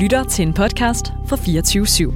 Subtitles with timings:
[0.00, 2.12] lytter til en podcast fra 24 /7.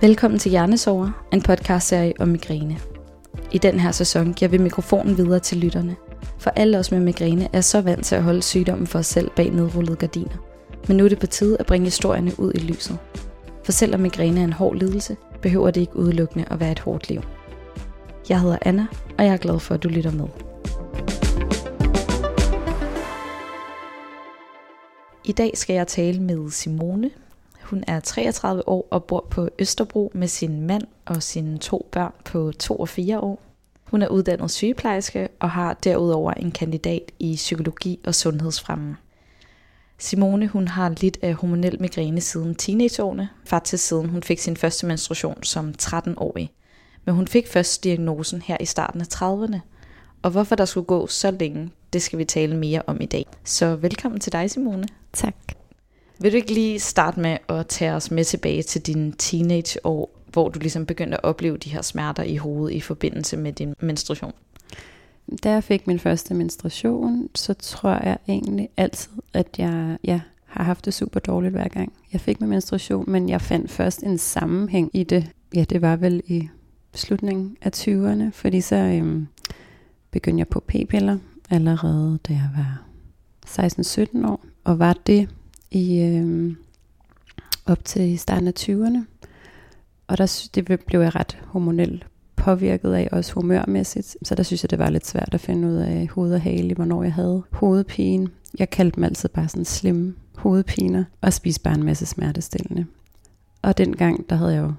[0.00, 2.76] Velkommen til Hjernesover, en podcastserie om migræne.
[3.52, 5.96] I den her sæson giver vi mikrofonen videre til lytterne,
[6.38, 9.30] for alle os med migræne er så vant til at holde sygdommen for os selv
[9.36, 10.36] bag nedrullede gardiner.
[10.88, 12.98] Men nu er det på tide at bringe historierne ud i lyset.
[13.64, 17.08] For selvom migræne er en hård lidelse, behøver det ikke udelukkende at være et hårdt
[17.08, 17.22] liv.
[18.28, 18.86] Jeg hedder Anna,
[19.18, 20.26] og jeg er glad for, at du lytter med.
[25.24, 27.10] I dag skal jeg tale med Simone.
[27.62, 32.12] Hun er 33 år og bor på Østerbro med sin mand og sine to børn
[32.24, 33.42] på 2 og 4 år.
[33.84, 38.96] Hun er uddannet sygeplejerske og har derudover en kandidat i psykologi og sundhedsfremme.
[39.98, 44.86] Simone hun har lidt af hormonel migræne siden teenageårene, faktisk siden hun fik sin første
[44.86, 46.52] menstruation som 13-årig.
[47.04, 49.58] Men hun fik først diagnosen her i starten af 30'erne.
[50.22, 53.26] Og hvorfor der skulle gå så længe, det skal vi tale mere om i dag.
[53.44, 54.88] Så velkommen til dig, Simone.
[55.12, 55.34] Tak.
[56.20, 60.48] Vil du ikke lige starte med at tage os med tilbage til dine teenageår, hvor
[60.48, 64.32] du ligesom begyndte at opleve de her smerter i hovedet i forbindelse med din menstruation?
[65.42, 70.64] Da jeg fik min første menstruation, så tror jeg egentlig altid, at jeg ja, har
[70.64, 71.92] haft det super dårligt hver gang.
[72.12, 75.30] Jeg fik min menstruation, men jeg fandt først en sammenhæng i det.
[75.54, 76.48] Ja, det var vel i
[76.98, 79.26] slutningen af 20'erne, fordi så øhm,
[80.10, 81.18] begyndte jeg på p-piller
[81.50, 82.82] allerede, da jeg var
[83.46, 85.28] 16-17 år, og var det
[85.70, 86.56] i øhm,
[87.66, 88.98] op til starten af 20'erne.
[90.06, 92.06] Og der, det blev jeg ret hormonelt
[92.36, 94.16] påvirket af, også humørmæssigt.
[94.22, 96.74] Så der synes jeg, det var lidt svært at finde ud af hoved og hale,
[96.74, 98.28] hvornår jeg havde hovedpine.
[98.58, 102.86] Jeg kaldte dem altid bare sådan slimme hovedpiner, og spiste bare en masse smertestillende.
[103.62, 104.72] Og dengang, der havde jeg jo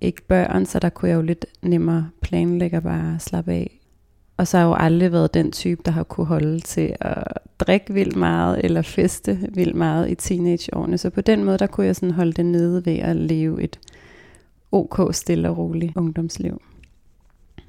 [0.00, 3.80] ikke børn, så der kunne jeg jo lidt nemmere planlægge og bare slappe af.
[4.36, 7.24] Og så har jeg jo aldrig været den type, der har kunne holde til at
[7.58, 10.98] drikke vildt meget eller feste vildt meget i teenageårene.
[10.98, 13.78] Så på den måde, der kunne jeg sådan holde det nede ved at leve et
[14.72, 16.62] ok, stille og roligt ungdomsliv.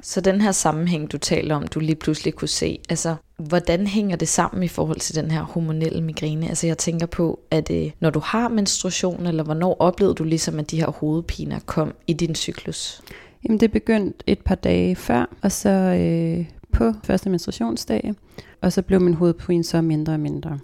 [0.02, 3.16] Så den her sammenhæng, du taler om, du lige pludselig kunne se, altså
[3.48, 6.48] hvordan hænger det sammen i forhold til den her hormonelle migræne?
[6.50, 10.60] Altså jeg tænker på, at det, når du har menstruation, eller hvornår oplevede du ligesom,
[10.60, 13.02] at de her hovedpiner kom i din cyklus?
[13.44, 18.14] Jamen det begyndte et par dage før, og så øh, på første menstruationsdag,
[18.62, 20.60] og så blev min hovedpine så mindre og mindre.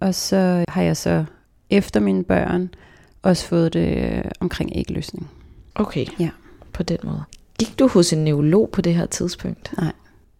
[0.00, 1.24] Og så har jeg så
[1.70, 2.70] efter mine børn
[3.22, 5.30] også fået det øh, omkring ægløsning.
[5.74, 6.30] Okay, Ja.
[6.72, 7.22] på den måde.
[7.58, 9.72] Gik du hos en neurolog på det her tidspunkt?
[9.78, 9.92] Nej.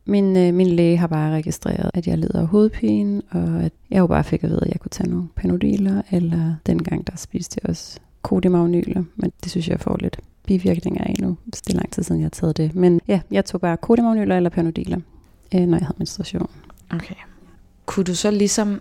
[0.09, 3.99] Min, øh, min læge har bare registreret, at jeg lider af hovedpine, og at jeg
[3.99, 7.61] jo bare fik at vide, at jeg kunne tage nogle panodiler, eller dengang der spiste
[7.63, 11.37] jeg også kodimagnyler, men det synes jeg får lidt bivirkninger af nu.
[11.47, 12.75] Det er lang tid siden, jeg har taget det.
[12.75, 15.01] Men ja, jeg tog bare kodimagnyler eller panodiler,
[15.55, 16.51] øh, når jeg havde menstruation.
[16.91, 17.15] Okay.
[17.87, 18.81] Kunne du så ligesom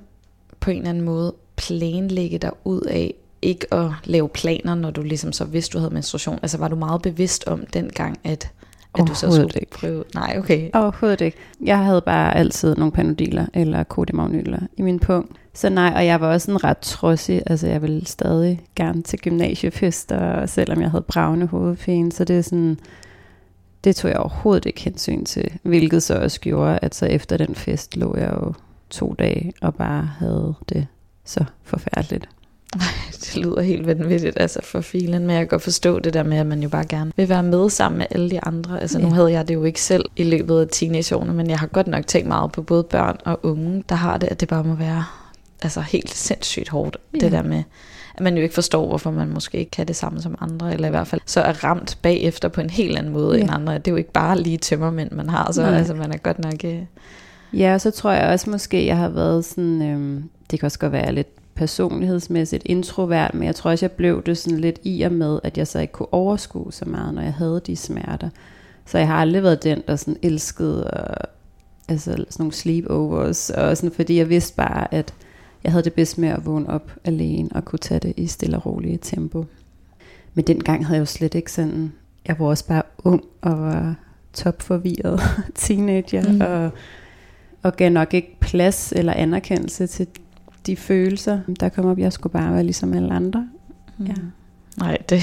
[0.60, 5.02] på en eller anden måde planlægge dig ud af ikke at lave planer, når du
[5.02, 6.40] ligesom så vidste, du havde menstruation?
[6.42, 8.52] Altså var du meget bevidst om dengang, at,
[9.02, 9.72] at du så skulle ikke.
[9.72, 10.04] prøve?
[10.16, 10.70] Nej, okay.
[10.74, 11.38] Overhovedet ikke.
[11.62, 15.32] Jeg havde bare altid nogle panodiler eller kodimagnyler i min punkt.
[15.54, 17.44] Så nej, og jeg var også sådan ret trodsig.
[17.46, 22.12] Altså jeg ville stadig gerne til gymnasiefester, selvom jeg havde bravende hovedpine.
[22.12, 22.80] Så det er sådan,
[23.84, 25.52] det tog jeg overhovedet ikke hensyn til.
[25.64, 28.54] Hvilket så også gjorde, at så efter den fest lå jeg jo
[28.90, 30.88] to dage og bare havde det
[31.26, 32.30] så forfærdeligt.
[33.22, 36.38] Det lyder helt vanvittigt, altså for filen, men jeg kan godt forstå det der med,
[36.38, 38.82] at man jo bare gerne vil være med sammen med alle de andre.
[38.82, 39.14] Altså nu Ja.
[39.14, 42.08] havde jeg det jo ikke selv i løbet af teenageårene, men jeg har godt nok
[42.08, 45.06] tænkt meget på både børn og unge, der har det, at det bare må være
[45.64, 46.98] altså helt sindssygt hårdt.
[47.14, 47.20] Ja.
[47.20, 47.64] Det der med,
[48.16, 50.88] at man jo ikke forstår, hvorfor man måske ikke kan det samme som andre, eller
[50.88, 53.44] i hvert fald så er ramt bagefter på en helt anden måde ja.
[53.44, 53.74] End andre.
[53.78, 55.78] Det er jo ikke bare lige tømmermænd, man har, så Nej.
[55.78, 56.54] altså, man er godt nok...
[56.66, 56.80] Øh,
[57.54, 60.80] Ja, og så tror jeg også måske, jeg har været sådan, øhm, det kan også
[60.80, 65.02] godt være lidt personlighedsmæssigt introvert, men jeg tror også, jeg blev det sådan lidt i
[65.02, 68.30] og med, at jeg så ikke kunne overskue så meget, når jeg havde de smerter.
[68.86, 71.28] Så jeg har aldrig været den, der sådan elskede og,
[71.88, 75.14] altså sådan nogle sleepovers, og sådan, fordi jeg vidste bare, at
[75.64, 78.58] jeg havde det bedst med at vågne op alene og kunne tage det i stille
[78.58, 79.46] og rolige tempo.
[80.34, 81.94] Men dengang havde jeg jo slet ikke sådan,
[82.28, 83.96] jeg var også bare ung og var
[84.34, 85.20] topforvirret
[85.56, 86.42] teenager, Mm.
[86.42, 86.70] og,
[87.64, 90.08] og gav nok ikke plads eller anerkendelse til
[90.68, 92.00] de følelser, der kom op.
[92.00, 93.48] Jeg skulle bare være ligesom alle andre.
[94.08, 94.14] Ja.
[94.78, 95.22] Nej, det,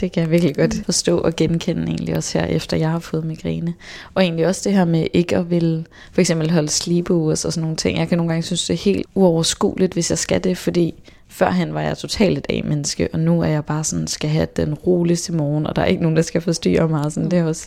[0.00, 0.84] det kan jeg virkelig godt Mm.
[0.84, 3.74] forstå og genkende egentlig også her, efter jeg har fået migræne.
[4.14, 7.62] Og egentlig også det her med ikke at vil for eksempel holde sleepovers og sådan
[7.62, 7.98] nogle ting.
[7.98, 10.94] Jeg kan nogle gange synes, det er helt uoverskueligt, hvis jeg skal det, fordi
[11.28, 14.74] Førhen var jeg totalt et A-menneske, og nu er jeg bare sådan, skal have den
[14.74, 17.12] roligste morgen, og der er ikke nogen, der skal forstyrre mig.
[17.12, 17.66] Sådan, det har også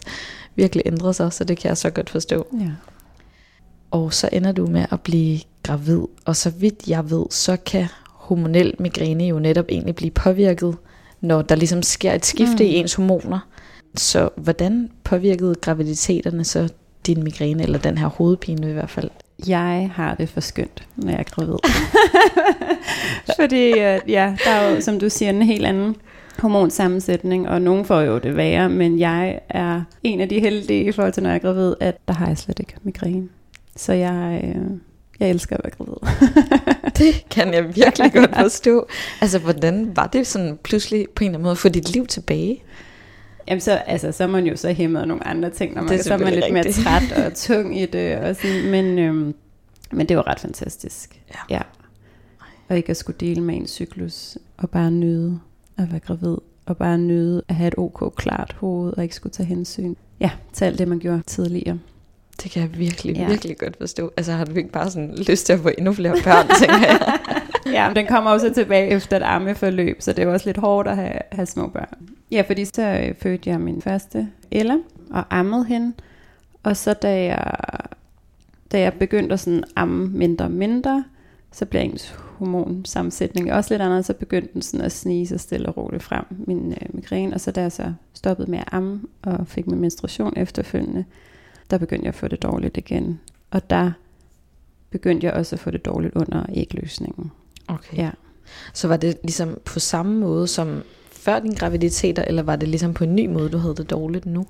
[0.55, 2.47] virkelig ændret sig, så det kan jeg så godt forstå.
[2.59, 2.69] Ja.
[3.91, 7.87] Og så ender du med at blive gravid, og så vidt jeg ved, så kan
[8.05, 10.77] hormonel migræne jo netop egentlig blive påvirket,
[11.21, 12.69] når der ligesom sker et skifte mm.
[12.69, 13.39] i ens hormoner.
[13.95, 16.69] Så hvordan påvirkede graviditeterne så
[17.05, 19.09] din migræne, eller den her hovedpine i hvert fald?
[19.47, 21.57] Jeg har det for skønt, når jeg er gravid.
[23.39, 23.77] Fordi
[24.07, 25.95] ja, der er jo, som du siger, en helt anden
[26.39, 30.91] hormonsammensætning, og nogen får jo det værre, men jeg er en af de heldige i
[30.91, 33.27] forhold til, når jeg er gravid, at der har jeg slet ikke migræne.
[33.75, 34.65] Så jeg, øh,
[35.19, 36.17] jeg elsker at være gravid.
[37.05, 38.87] det kan jeg virkelig godt forstå.
[39.21, 42.07] Altså, hvordan var det sådan pludselig på en eller anden måde at få dit liv
[42.07, 42.63] tilbage?
[43.47, 46.03] Jamen så, altså, så er man jo så hæmmet af nogle andre ting, når man,
[46.03, 46.85] så er man lidt rigtigt.
[46.85, 48.17] mere træt og tung i det.
[48.17, 49.35] Og sådan, men, øhm,
[49.91, 51.21] men det var ret fantastisk.
[51.33, 51.55] Ja.
[51.55, 51.61] ja.
[52.69, 55.39] Og ikke at skulle dele med en cyklus, og bare nyde
[55.77, 59.33] at være gravid, og bare nyde at have et ok klart hoved, og ikke skulle
[59.33, 61.79] tage hensyn ja, til alt det, man gjorde tidligere.
[62.43, 63.27] Det kan jeg virkelig, ja.
[63.27, 64.11] virkelig godt forstå.
[64.17, 67.19] Altså har du ikke bare sådan lyst til at få endnu flere børn, tænker jeg.
[67.65, 70.87] ja, men den kommer også tilbage efter et ammeforløb, så det er også lidt hårdt
[70.87, 72.09] at have, have små børn.
[72.31, 74.75] Ja, fordi så øh, fødte jeg min første Ella
[75.11, 75.93] og ammede hende.
[76.63, 77.51] Og så da jeg,
[78.71, 81.03] da jeg begyndte at sådan amme mindre og mindre,
[81.51, 85.69] så blev ens hormonsammensætning også lidt anderledes, så begyndte den sådan at snige sig stille
[85.69, 87.33] og roligt frem, min øh, migræne.
[87.33, 91.05] Og så da jeg så stoppede med at amme og fik min menstruation efterfølgende,
[91.69, 93.19] der begyndte jeg at få det dårligt igen.
[93.51, 93.91] Og der
[94.89, 97.31] begyndte jeg også at få det dårligt under ægløsningen.
[97.67, 97.97] Okay.
[97.97, 98.11] Ja.
[98.73, 102.93] Så var det ligesom på samme måde som før din graviditet, eller var det ligesom
[102.93, 104.45] på en ny måde, du havde det dårligt nu?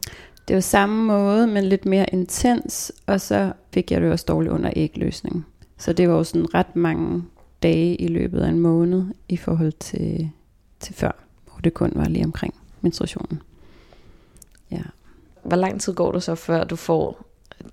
[0.48, 4.54] Det var samme måde, men lidt mere intens, og så fik jeg det også dårligt
[4.54, 5.46] under ægløsning.
[5.78, 7.24] Så det var jo sådan ret mange
[7.64, 10.30] dage i løbet af en måned i forhold til,
[10.80, 11.12] til før,
[11.46, 13.42] hvor det kun var lige omkring menstruationen.
[14.72, 14.82] Ja.
[15.46, 17.26] Hvor lang tid går det så, før du får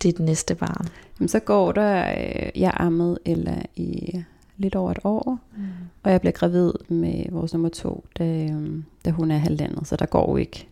[0.02, 0.88] dit næste barn?
[1.20, 4.22] Jamen, så går der, øh, jeg ammede eller i
[4.56, 5.62] lidt over et år, mm.
[6.02, 9.96] og jeg bliver gravid med vores nummer to, da, øhm, da hun er halvandet, så
[9.96, 10.68] der går jo ikke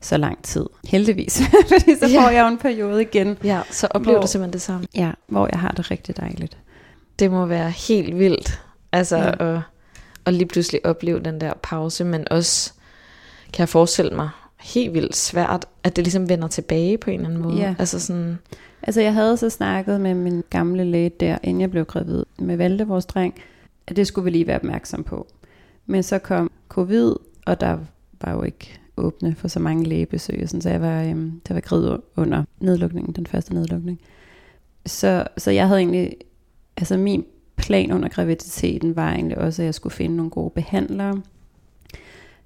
[0.00, 0.66] så lang tid.
[0.84, 1.42] Heldigvis,
[1.72, 2.36] fordi så får ja.
[2.36, 3.38] jeg jo en periode igen.
[3.44, 4.86] Ja, så oplever hvor, du simpelthen det samme.
[4.94, 6.58] Ja, hvor jeg har det rigtig dejligt.
[7.18, 8.62] Det må være helt vildt,
[8.92, 9.54] altså ja.
[9.54, 9.60] at,
[10.26, 12.72] at lige pludselig opleve den der pause, men også,
[13.52, 14.30] kan jeg forestille mig,
[14.62, 17.56] helt vildt svært, at det ligesom vender tilbage på en eller anden måde.
[17.56, 17.74] Ja.
[17.78, 18.38] Altså sådan...
[18.82, 22.56] Altså jeg havde så snakket med min gamle læge der, inden jeg blev gravid med
[22.56, 23.34] Valde, vores dreng,
[23.86, 25.26] at det skulle vi lige være opmærksom på.
[25.86, 27.14] Men så kom covid,
[27.46, 27.78] og der
[28.20, 31.90] var jo ikke åbne for så mange lægebesøg, så jeg var, øhm, der var gravid
[32.16, 34.00] under nedlukningen, den første nedlukning.
[34.86, 36.16] Så, så jeg havde egentlig,
[36.76, 37.24] altså min
[37.56, 41.22] plan under graviditeten var egentlig også, at jeg skulle finde nogle gode behandlere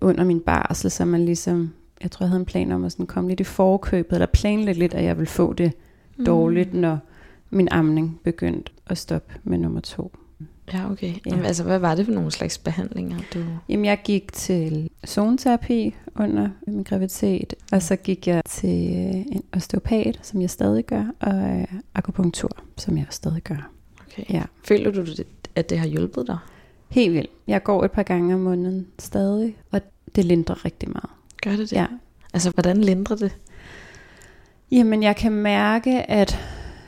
[0.00, 1.72] under min barsel, så man ligesom
[2.02, 4.78] jeg tror, jeg havde en plan om at sådan komme lidt i forkøbet, eller planlægge
[4.78, 5.72] lidt, at jeg ville få det
[6.16, 6.25] mm.
[6.25, 6.98] dårligt, når
[7.50, 10.12] min amning begyndte at stoppe med nummer to.
[10.72, 11.06] Ja, okay.
[11.06, 11.31] Ja.
[11.31, 13.19] Jamen, altså, hvad var det for nogle slags behandlinger?
[13.34, 13.44] Du...
[13.69, 19.43] Jamen, jeg gik til zoneterapi under min graviditet, og så gik jeg til øh, en
[19.56, 23.70] osteopat, som jeg stadig gør, og øh, akupunktur, som jeg stadig gør.
[24.06, 24.25] Okay.
[24.31, 24.43] Ja.
[24.64, 25.04] Føler du,
[25.54, 26.38] at det har hjulpet dig?
[26.88, 27.31] Helt vildt.
[27.46, 29.81] Jeg går et par gange om måneden stadig, og
[30.16, 31.10] det lindrer rigtig meget.
[31.46, 31.72] Gør det det?
[31.72, 31.87] Ja.
[32.32, 33.37] Altså, hvordan lindrer det?
[34.70, 36.38] Jamen, jeg kan mærke, at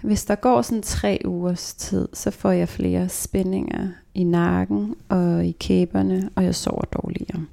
[0.03, 5.47] hvis der går sådan tre ugers tid, så får jeg flere spændinger i nakken og
[5.47, 7.47] i kæberne, og jeg sover dårligere.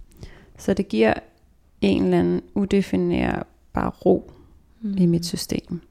[0.58, 1.14] Så det giver
[1.82, 4.32] en eller anden udefinerbar ro
[4.82, 4.98] mm.
[4.98, 5.82] i mit system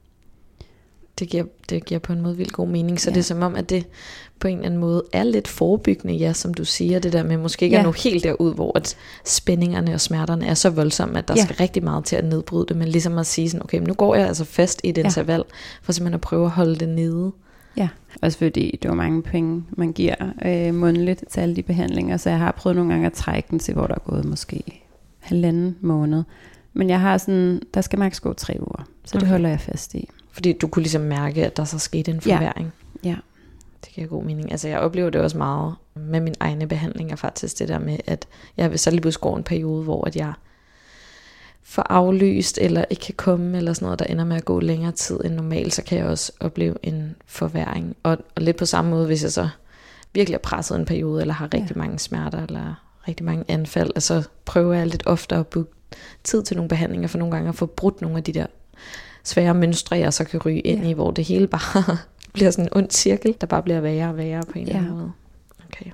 [1.19, 3.01] det giver, det giver på en måde vildt god mening.
[3.01, 3.15] Så ja.
[3.15, 3.87] det er som om, at det
[4.41, 7.37] på en eller anden måde er lidt forebyggende, ja, som du siger, det der med
[7.37, 7.81] måske ikke ja.
[7.81, 11.45] er nu helt derud, hvor at spændingerne og smerterne er så voldsomme, at der ja.
[11.45, 14.15] skal rigtig meget til at nedbryde det, men ligesom at sige sådan, okay, nu går
[14.15, 15.03] jeg altså fast i et ja.
[15.03, 15.45] interval,
[15.83, 17.33] for simpelthen at prøve at holde det nede.
[17.77, 17.89] Ja,
[18.23, 22.31] også fordi det var mange penge, man giver øh, mundligt til alle de behandlinger, så
[22.31, 24.83] jeg har prøvet nogle gange at trække den til, hvor der er gået måske
[25.19, 26.23] halvanden måned.
[26.73, 29.21] Men jeg har sådan, der skal maks gå tre uger, så okay.
[29.21, 30.09] det holder jeg fast i.
[30.35, 32.73] Fordi du kunne ligesom mærke, at der så skete en forværing.
[33.05, 33.09] Ja.
[33.09, 33.17] ja.
[33.85, 34.51] Det giver god mening.
[34.51, 38.27] Altså jeg oplever det også meget med min egne behandlinger faktisk, det der med, at
[38.57, 40.33] jeg så lige pludselig går en periode, hvor at jeg
[41.63, 44.93] får aflyst, eller ikke kan komme, eller sådan noget, der ender med at gå længere
[44.93, 47.97] tid end normalt, så kan jeg også opleve en forværing.
[48.03, 49.49] Og, og lidt på samme måde, hvis jeg så
[50.13, 51.79] virkelig er presset en periode, eller har rigtig ja.
[51.79, 52.75] mange smerter, eller
[53.09, 55.71] rigtig mange anfald, og så prøver jeg lidt oftere at booke
[56.25, 58.47] tid til nogle behandlinger, for nogle gange at få brudt nogle af de der
[59.25, 60.89] svære mønstre, jeg så kan ryge ind ja.
[60.89, 61.97] i, hvor det hele bare
[62.35, 64.69] bliver sådan en ond cirkel, der bare bliver værre og værre på en ja.
[64.69, 65.13] eller anden måde.
[65.73, 65.91] Okay.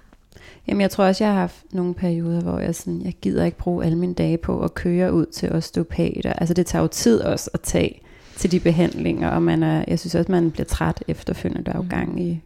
[0.67, 3.59] Jamen, jeg tror også, jeg har haft nogle perioder, hvor jeg sådan, jeg gider ikke
[3.59, 6.33] bruge alle mine dage på at køre ud til osteopater.
[6.33, 8.01] Altså, det tager jo tid også at tage
[8.37, 11.65] til de behandlinger, og man er, jeg synes også, man bliver træt efterfølgende.
[11.65, 11.89] Der er jo Mm.
[11.89, 12.41] gang i,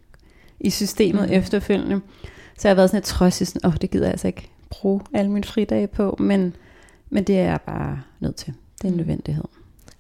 [0.61, 1.35] i systemet Mm.
[1.35, 2.01] efterfølgende.
[2.59, 4.49] Så jeg har været sådan lidt trodsig, sådan, åh, oh, det gider jeg altså ikke
[4.71, 6.57] bruge alle mine fridage på, men,
[7.11, 8.55] men det er jeg bare nødt til.
[8.83, 9.45] Det er en Mm.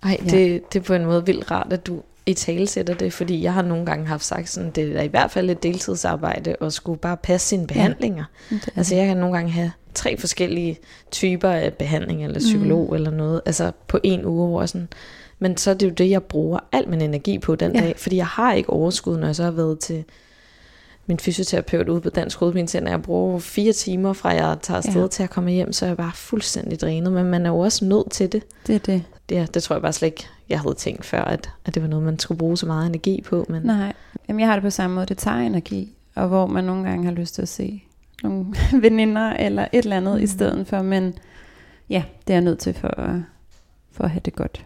[0.04, 0.30] Ej, Ja.
[0.30, 3.42] det, det er på en måde vildt rart, at du i tale sætter det, fordi
[3.42, 6.73] jeg har nogle gange haft sagt sådan, det er i hvert fald et deltidsarbejde, og
[6.73, 8.25] skulle bare passe sine behandlinger.
[8.50, 10.78] Det er Altså jeg kan nogle gange have tre forskellige
[11.11, 12.94] typer af behandling, eller psykolog mm.
[12.94, 14.88] eller noget, altså på en uge, hvor sådan,
[15.38, 17.80] men så er det jo det, jeg bruger al min energi på den Ja.
[17.80, 17.87] ja.
[17.87, 20.04] dag, fordi jeg har ikke overskud, når jeg så har været til
[21.06, 22.90] min fysioterapeut ude på Dansk Hovedpinecenter.
[22.92, 25.00] Jeg bruger fire timer fra jeg tager afsted Ja.
[25.00, 25.06] ja.
[25.06, 27.84] til at komme hjem, så er jeg bare fuldstændig drænet, men man er jo også
[27.84, 28.42] nødt til det.
[28.66, 28.75] det.
[28.75, 29.02] Er det.
[29.31, 31.88] Ja, det tror jeg bare slet ikke, jeg havde tænkt før, at, at det var
[31.88, 33.47] noget, man skulle bruge så meget energi på.
[33.49, 33.93] Men Nej,
[34.28, 35.07] Jamen, jeg har det på samme måde.
[35.07, 37.83] Det tager energi, og hvor man nogle gange har lyst til at se
[38.23, 38.47] nogle
[38.83, 40.23] veninder eller et eller andet mm.
[40.23, 40.83] i stedet for.
[40.83, 41.14] Men
[41.90, 43.23] ja, det er jeg nødt til for,
[43.93, 44.64] for at have det godt.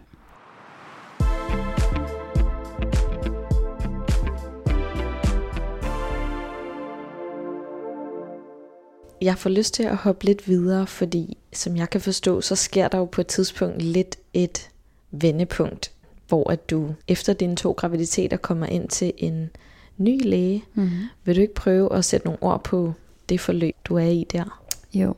[9.23, 12.89] Jeg får lyst til at hoppe lidt videre, fordi som jeg kan forstå, så sker
[12.89, 14.71] der jo på et tidspunkt lidt et
[15.11, 15.91] vendepunkt,
[16.29, 19.51] hvor at du efter dine to graviditeter kommer ind til en
[19.97, 20.65] ny læge.
[20.75, 20.91] Mm.
[21.25, 22.93] Vil du ikke prøve at sætte nogle ord på
[23.29, 24.61] det forløb, du er i der?
[24.95, 25.15] Jo.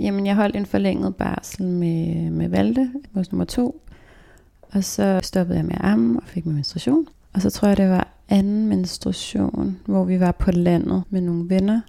[0.00, 3.80] Jamen, jeg holdt en forlænget barsel med, med Valde, vores nummer to.
[4.62, 7.08] Og så stoppede jeg med at amme og fik min menstruation.
[7.32, 11.48] Og så tror jeg, det var anden menstruation, hvor vi var på landet med nogle
[11.48, 11.80] venner.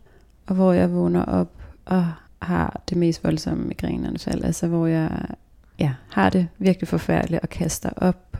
[0.45, 1.51] Og hvor jeg vågner op
[1.85, 2.05] og
[2.41, 4.43] har det mest voldsomme migræneanfald.
[4.43, 5.25] Altså hvor jeg
[5.79, 8.37] ja, har det virkelig forfærdeligt og kaster op.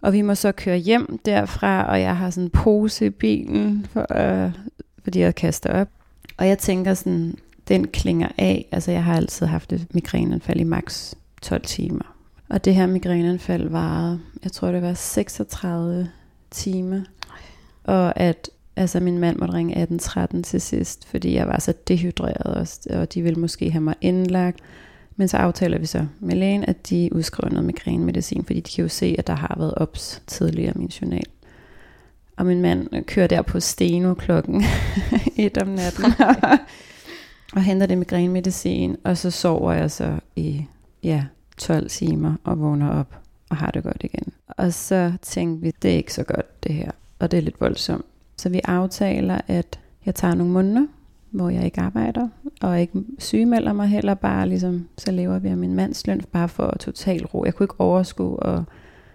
[0.00, 3.86] Og vi må så køre hjem derfra, og jeg har sådan en pose i bilen,
[3.92, 4.06] for,
[4.44, 4.52] øh,
[5.02, 5.88] fordi jeg kaster op.
[6.36, 7.34] Og jeg tænker sådan,
[7.68, 8.68] den klinger af.
[8.72, 12.14] Altså jeg har altid haft et migræneanfald i maks 12 timer.
[12.48, 16.10] Og det her migræneanfald varede, jeg tror det var 36
[16.50, 17.00] timer.
[17.84, 22.54] Og at altså min mand måtte ringe 1813 til sidst, fordi jeg var så dehydreret
[22.56, 24.58] også, og de ville måske have mig indlagt.
[25.16, 28.82] Men så aftaler vi så med lægen, at de udskriver noget migrænemedicin, fordi de kan
[28.82, 31.26] jo se, at der har været ops tidligere i min journal.
[32.36, 34.62] Og min mand kører der på Steno klokken
[35.36, 36.04] et om natten
[37.56, 40.64] og henter det migrænemedicin, og så sover jeg så i
[41.02, 41.24] ja,
[41.56, 43.16] 12 timer og vågner op
[43.50, 44.32] og har det godt igen.
[44.48, 47.60] Og så tænkte vi, det er ikke så godt det her, og det er lidt
[47.60, 48.04] voldsomt.
[48.38, 50.86] Så vi aftaler, at jeg tager nogle måneder,
[51.30, 52.28] hvor jeg ikke arbejder,
[52.60, 56.48] og ikke sygemelder mig heller, bare ligesom, så lever vi af min mands løn, bare
[56.48, 57.44] for total ro.
[57.44, 58.60] Jeg kunne ikke overskue at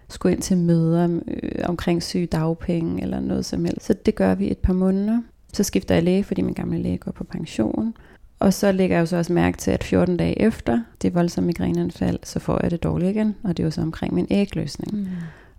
[0.10, 3.86] skulle ind til møder øh, omkring syge dagpenge eller noget som helst.
[3.86, 5.22] Så det gør vi et par måneder.
[5.54, 7.94] Så skifter jeg læge, fordi min gamle læge går på pension.
[8.40, 11.46] Og så lægger jeg jo så også mærke til, at 14 dage efter det voldsomme
[11.46, 13.36] migræneanfald, så får jeg det dårligt igen.
[13.44, 14.98] Og det var så omkring min ægløsning.
[14.98, 15.08] Mm.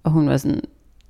[0.02, 0.60] Og hun var sådan,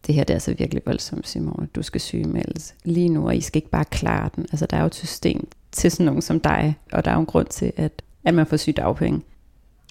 [0.06, 1.68] det her det er altså virkelig voldsomt, Simone.
[1.74, 4.46] Du skal sygemeldes lige nu, og I skal ikke bare klare den.
[4.52, 7.20] Altså, der er jo et system til sådan nogen som dig, og der er jo
[7.20, 9.20] en grund til, at, at man får sygedagpenge.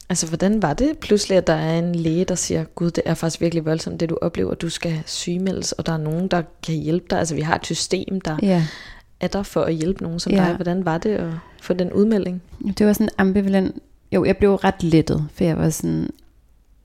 [0.10, 3.14] Altså, hvordan var det pludselig, at der er en læge, der siger, gud, det er
[3.14, 6.76] faktisk virkelig voldsomt, det du oplever, du skal sygemeldes, og der er nogen, der kan
[6.76, 7.20] hjælpe dig.
[7.20, 8.66] Altså, vi har et system, der Ja.
[9.20, 10.38] er der for at hjælpe nogen som Ja.
[10.38, 10.56] dig.
[10.56, 12.42] Hvordan var det at få den udmelding?
[12.78, 13.76] Det var sådan ambivalent.
[14.12, 16.10] Jo, jeg blev ret lettet, for jeg var sådan,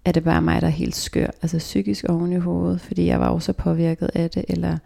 [0.08, 3.20] er det bare mig, der er helt skør, altså psykisk oven i hovedet, fordi jeg
[3.20, 4.78] var også påvirket af det, eller,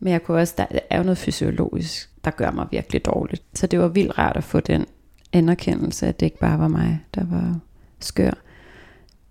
[0.00, 3.42] men jeg kunne også, der er jo noget fysiologisk, der gør mig virkelig dårligt.
[3.54, 4.86] Så det var vildt rart at få den
[5.32, 7.58] anerkendelse, at det ikke bare var mig, der var
[8.00, 8.30] skør.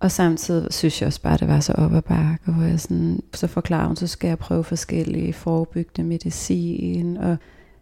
[0.00, 2.80] Og samtidig synes jeg også bare, at det var så op ad bakke, hvor jeg
[2.80, 7.36] sådan, så forklarer hun, så skal jeg prøve forskellige forebyggende medicin, og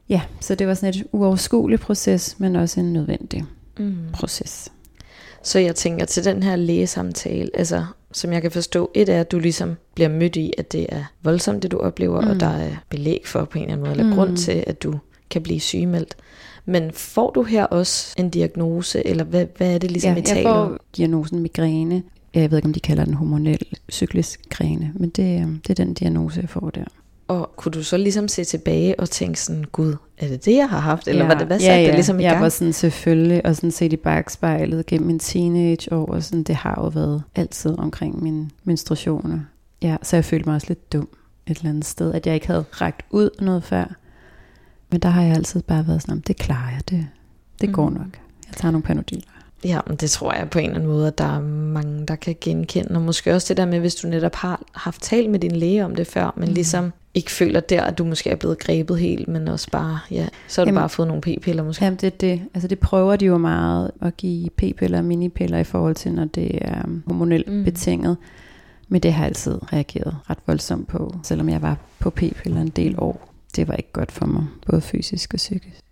[0.09, 3.45] ja, så det var sådan et uoverskueligt proces, men også en nødvendig
[3.79, 3.97] Mm.
[4.13, 4.73] proces.
[5.45, 9.33] Så jeg tænker til den her lægesamtale, altså som jeg kan forstå, et er, at
[9.33, 12.31] du ligesom bliver mødt i, at det er voldsomt, det du oplever, mm.
[12.31, 14.13] Og der er belæg for på en eller anden måde, eller mm.
[14.13, 14.99] Grund til, at du
[15.31, 16.17] kan blive sygemeldt.
[16.65, 20.19] Men får du her også en diagnose, eller hvad, hvad er det ligesom, ja, I
[20.19, 20.69] jeg taler om?
[20.69, 22.03] får diagnosen migræne.
[22.35, 25.85] Jeg ved ikke, om de kalder den hormonel cyklisk græne, men det, øhm, det er
[25.85, 26.85] den diagnose, jeg får der.
[27.29, 30.69] Og kunne du så ligesom se tilbage og tænke sådan, gud, er det det, jeg
[30.69, 31.09] har haft?
[31.09, 31.87] Eller var det, hvad ja, satte ja.
[31.87, 32.43] det ligesom i jeg gang?
[32.43, 36.75] var sådan selvfølgelig, og sådan set i bagspejlet gennem min teenageår, og sådan, det har
[36.83, 39.39] jo været altid omkring mine menstruationer.
[39.83, 41.09] Ja, så jeg følte mig også lidt dum
[41.47, 43.95] et eller andet sted, at jeg ikke havde rækt ud noget før.
[44.91, 47.07] Men der har jeg altid bare været sådan, "Jamen, det klarer jeg, det,
[47.61, 47.99] det går Mhm.
[47.99, 48.19] nok.
[48.49, 49.23] Jeg tager nogle panodiler.
[49.65, 52.17] Ja, men det tror jeg på en eller anden måde, at der er mange, der
[52.17, 52.95] kan genkende.
[52.95, 55.85] Og måske også det der med, hvis du netop har haft talt med din læge
[55.85, 56.55] om det før, men Mm.
[56.55, 60.29] ligesom ikke føler der, at du måske er blevet grebet helt, men også bare, ja,
[60.49, 61.85] så har du Jamen- bare fået nogle p-piller måske.
[61.85, 62.43] Jamen det det.
[62.55, 66.25] Altså det prøver de jo meget at give p-piller og minipiller i forhold til, når
[66.25, 67.65] det er hormonelt mm.
[67.65, 68.17] betinget.
[68.89, 72.69] Men det har jeg altid reageret ret voldsomt på, selvom jeg var på p-piller en
[72.69, 73.31] del år.
[73.57, 75.84] Det var ikke godt for mig, både fysisk og psykisk.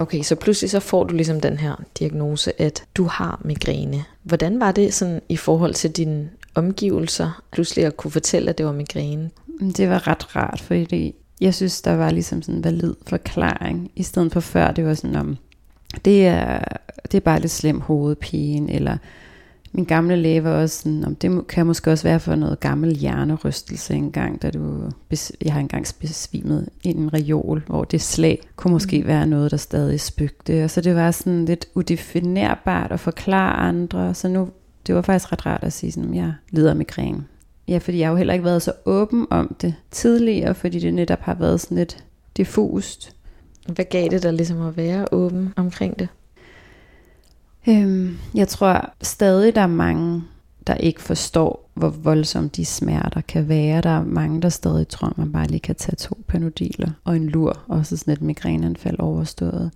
[0.00, 4.04] Okay, så pludselig så får du ligesom den her diagnose, at du har migræne.
[4.22, 8.66] Hvordan var det sådan i forhold til dine omgivelser, pludselig at kunne fortælle, at det
[8.66, 9.30] var migræne?
[9.60, 13.90] Men Det var ret rart, fordi jeg synes, der var ligesom sådan en valid forklaring,
[13.96, 15.36] i stedet for før, det var sådan om,
[16.04, 16.64] det er,
[17.02, 18.96] det er bare lidt slem hovedpine, eller
[19.72, 22.96] min gamle læge var også sådan, om det kan måske også være for noget gammel
[22.96, 24.90] hjernerystelse engang, da du,
[25.44, 29.06] jeg har engang besvimet i en reol, hvor det slag kunne måske Mm.
[29.06, 34.14] være noget, der stadig spøgte, og så det var sådan lidt udefinerbart at forklare andre,
[34.14, 34.48] så nu,
[34.86, 37.24] det var faktisk ret rart at sige sådan, jeg lider af migræne.
[37.68, 40.94] Ja, fordi jeg har jo heller ikke været så åben om det tidligere, fordi det
[40.94, 42.04] netop har været sådan lidt
[42.36, 43.16] diffust.
[43.66, 46.08] Hvad gav det dig ligesom at være åben omkring det?
[47.68, 50.22] Øhm, jeg tror stadig, der er mange,
[50.66, 53.80] der ikke forstår, hvor voldsomt de smerter kan være.
[53.80, 57.26] Der er mange, der stadig tror, man bare lige kan tage to panodiler og en
[57.26, 59.70] lur, og så sådan et migræneanfald overstået.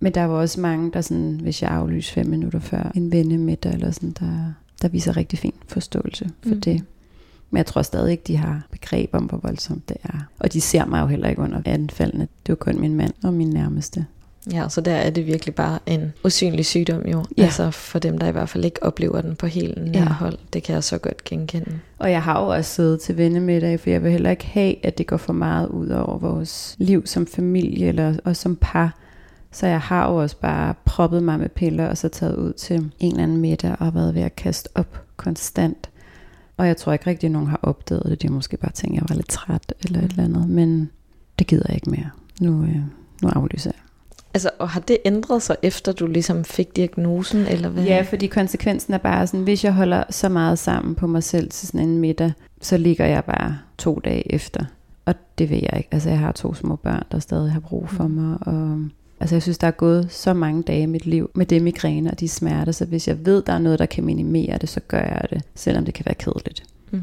[0.00, 3.72] Men der var også mange, der sådan, hvis jeg aflyser fem minutter før en vennemiddag,
[3.72, 6.60] eller sådan, der, der viser rigtig fin forståelse for mm.
[6.60, 6.84] det.
[7.50, 10.28] Men jeg tror stadig ikke, de har begreb om, hvor voldsomt det er.
[10.38, 12.28] Og de ser mig jo heller ikke under anfaldene.
[12.46, 14.06] Det var kun min mand og min nærmeste.
[14.52, 17.24] Ja, så der er det virkelig bare en usynlig sygdom jo.
[17.38, 17.42] Ja.
[17.42, 20.04] Altså for dem, der i hvert fald ikke oplever den på helt nær Ja.
[20.08, 20.38] hold.
[20.52, 21.78] Det kan jeg så godt genkende.
[21.98, 24.98] Og jeg har jo også siddet til vennemiddag, for jeg vil heller ikke have, at
[24.98, 28.96] det går for meget ud over vores liv som familie eller, og som par.
[29.52, 32.76] Så jeg har jo også bare proppet mig med piller, og så taget ud til
[32.98, 35.90] en eller anden middag og været ved at kaste op konstant.
[36.56, 38.22] Og jeg tror ikke rigtig, at nogen har opdaget det.
[38.22, 40.48] De har måske bare tænkt, at jeg var lidt træt eller et eller andet.
[40.48, 40.90] Men
[41.38, 42.10] det gider jeg ikke mere.
[42.40, 42.76] Nu, øh,
[43.22, 43.80] nu aflyser jeg.
[44.34, 47.84] Altså, og har det ændret sig, efter du ligesom fik diagnosen, eller hvad?
[47.84, 51.50] Ja, fordi konsekvensen er bare sådan, hvis jeg holder så meget sammen på mig selv
[51.50, 54.64] til sådan en middag, så ligger jeg bare to dage efter.
[55.04, 55.88] Og det vil jeg ikke.
[55.92, 58.38] Altså jeg har to små børn, der stadig har brug for mig.
[58.40, 58.78] Og,
[59.20, 62.10] altså jeg synes, der er gået så mange dage i mit liv med det migræne
[62.10, 64.80] og de smerter, så hvis jeg ved, der er noget, der kan minimere det, så
[64.88, 66.62] gør jeg det, selvom det kan være kedeligt.
[66.90, 67.02] Mm.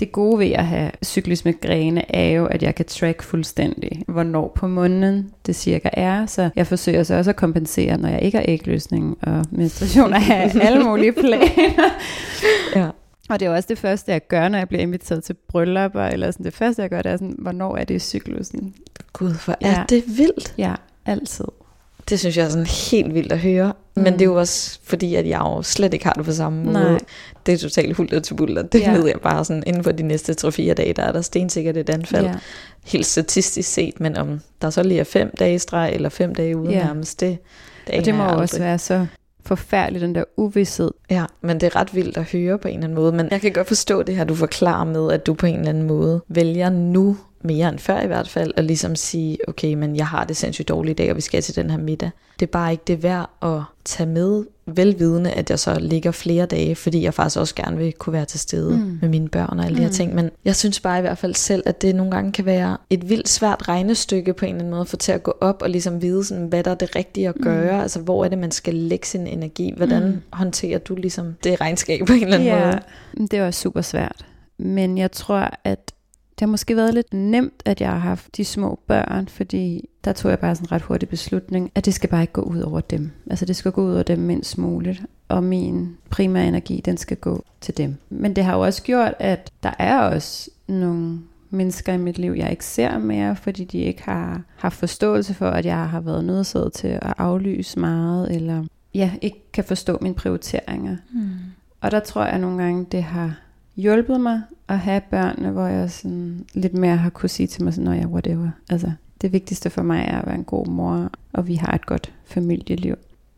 [0.00, 4.52] Det gode ved at have cyklisk migræne er jo, at jeg kan track fuldstændig, hvornår
[4.54, 6.26] på måneden det cirka er.
[6.26, 10.50] Så jeg forsøger så også at kompensere, når jeg ikke har ægløsning og menstruation af
[10.62, 11.90] alle mulige planer.
[12.76, 12.88] Ja.
[13.30, 16.02] Og det er jo også det første, jeg gør, når jeg bliver inviteret til bryllupper,
[16.02, 18.74] eller sådan det første, jeg gør, det er sådan, hvornår er det i cyklusen?
[19.12, 19.84] Gud, hvor er Ja.
[19.88, 20.54] det vildt.
[20.58, 20.74] Ja,
[21.06, 21.44] altid.
[22.08, 23.72] Det synes jeg er sådan helt vildt at høre.
[23.96, 24.02] Mm.
[24.02, 24.18] Men Mm.
[24.18, 26.72] det er jo også fordi, at jeg jo slet ikke har det på samme måde.
[26.74, 26.98] Nej.
[27.46, 28.62] Det er totalt hulter til bulter.
[28.62, 28.92] Det Ja.
[28.92, 31.90] ved jeg bare sådan, inden for de næste 3-4 dage, der er der stensikkert et
[31.90, 32.26] anfald.
[32.26, 32.34] Ja.
[32.86, 36.34] Helt statistisk set, men om der så lige er fem dage i streg, eller fem
[36.34, 36.84] dage ude Ja.
[36.84, 37.38] nærmest, det,
[37.86, 39.06] det, Og det må jo også være så
[39.46, 40.90] forfærdeligt, den der uvidshed.
[41.10, 43.12] Ja, men det er ret vildt at høre på en eller anden måde.
[43.12, 45.68] Men jeg kan godt forstå det her, du forklarer med, at du på en eller
[45.68, 49.96] anden måde vælger nu, mere end før i hvert fald, at ligesom sige, okay, men
[49.96, 52.10] jeg har det sindssygt dårligt i dag, og vi skal til den her middag.
[52.40, 56.46] Det er bare ikke det værd at tage med, velvidende, at jeg så ligger flere
[56.46, 58.82] dage, fordi jeg faktisk også gerne vil kunne være til stede mm.
[58.82, 58.98] Mm.
[59.00, 59.94] med mine børn og alle de her Mm.
[59.94, 60.14] ting.
[60.14, 63.08] Men jeg synes bare i hvert fald selv, at det nogle gange kan være et
[63.08, 66.02] vildt svært regnestykke på en eller anden måde, for til at gå op og ligesom
[66.02, 67.42] vide, sådan, hvad der er det rigtige at Mm.
[67.42, 67.82] gøre.
[67.82, 69.72] Altså, hvor er det, man skal lægge sin energi?
[69.76, 70.20] Hvordan Mm.
[70.32, 72.82] håndterer du ligesom det regnskab på en eller anden
[73.18, 73.28] måde?
[73.30, 74.26] det var super svært.
[74.58, 75.92] Men jeg tror, at
[76.38, 80.12] det har måske været lidt nemt, at jeg har haft de små børn, fordi der
[80.12, 82.60] tog jeg bare sådan en ret hurtig beslutning, at det skal bare ikke gå ud
[82.60, 83.10] over dem.
[83.30, 87.16] Altså det skal gå ud over dem mindst muligt, og min primære energi, den skal
[87.16, 87.96] gå til dem.
[88.10, 91.18] Men det har jo også gjort, at der er også nogle
[91.50, 95.50] mennesker i mit liv, jeg ikke ser mere, fordi de ikke har haft forståelse for,
[95.50, 100.14] at jeg har været nødsaget til at aflyse meget, eller ja, ikke kan forstå mine
[100.14, 100.96] prioriteringer.
[101.12, 101.28] Hmm.
[101.80, 103.34] Og der tror jeg nogle gange, det har
[103.78, 107.74] hjulpet mig at have børnene, hvor jeg sådan lidt mere har kunne sige til mig
[107.74, 108.50] sådan, "Nå ja, whatever.
[108.70, 111.86] Altså, det vigtigste for mig er at være en god mor, og vi har et
[111.86, 112.94] godt familieliv.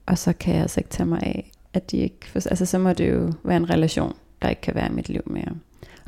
[0.07, 2.19] Og så kan jeg altså ikke tage mig af, at de ikke...
[2.27, 5.09] For, altså, så må det jo være en relation, der ikke kan være i mit
[5.09, 5.53] liv mere.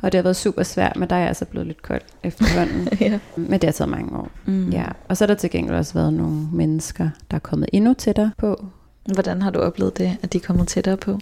[0.01, 2.87] Og det har været super svært, men der er jeg altså blevet lidt kold efterhånden.
[3.01, 3.19] ja.
[3.37, 4.29] men det har taget mange år.
[4.45, 4.69] Mm.
[4.69, 4.85] Ja.
[5.07, 8.31] Og så er der til gengæld også været nogle mennesker, der er kommet endnu tættere
[8.37, 8.65] på,
[9.13, 11.19] Hvordan har du oplevet det, at de er kommet tættere på?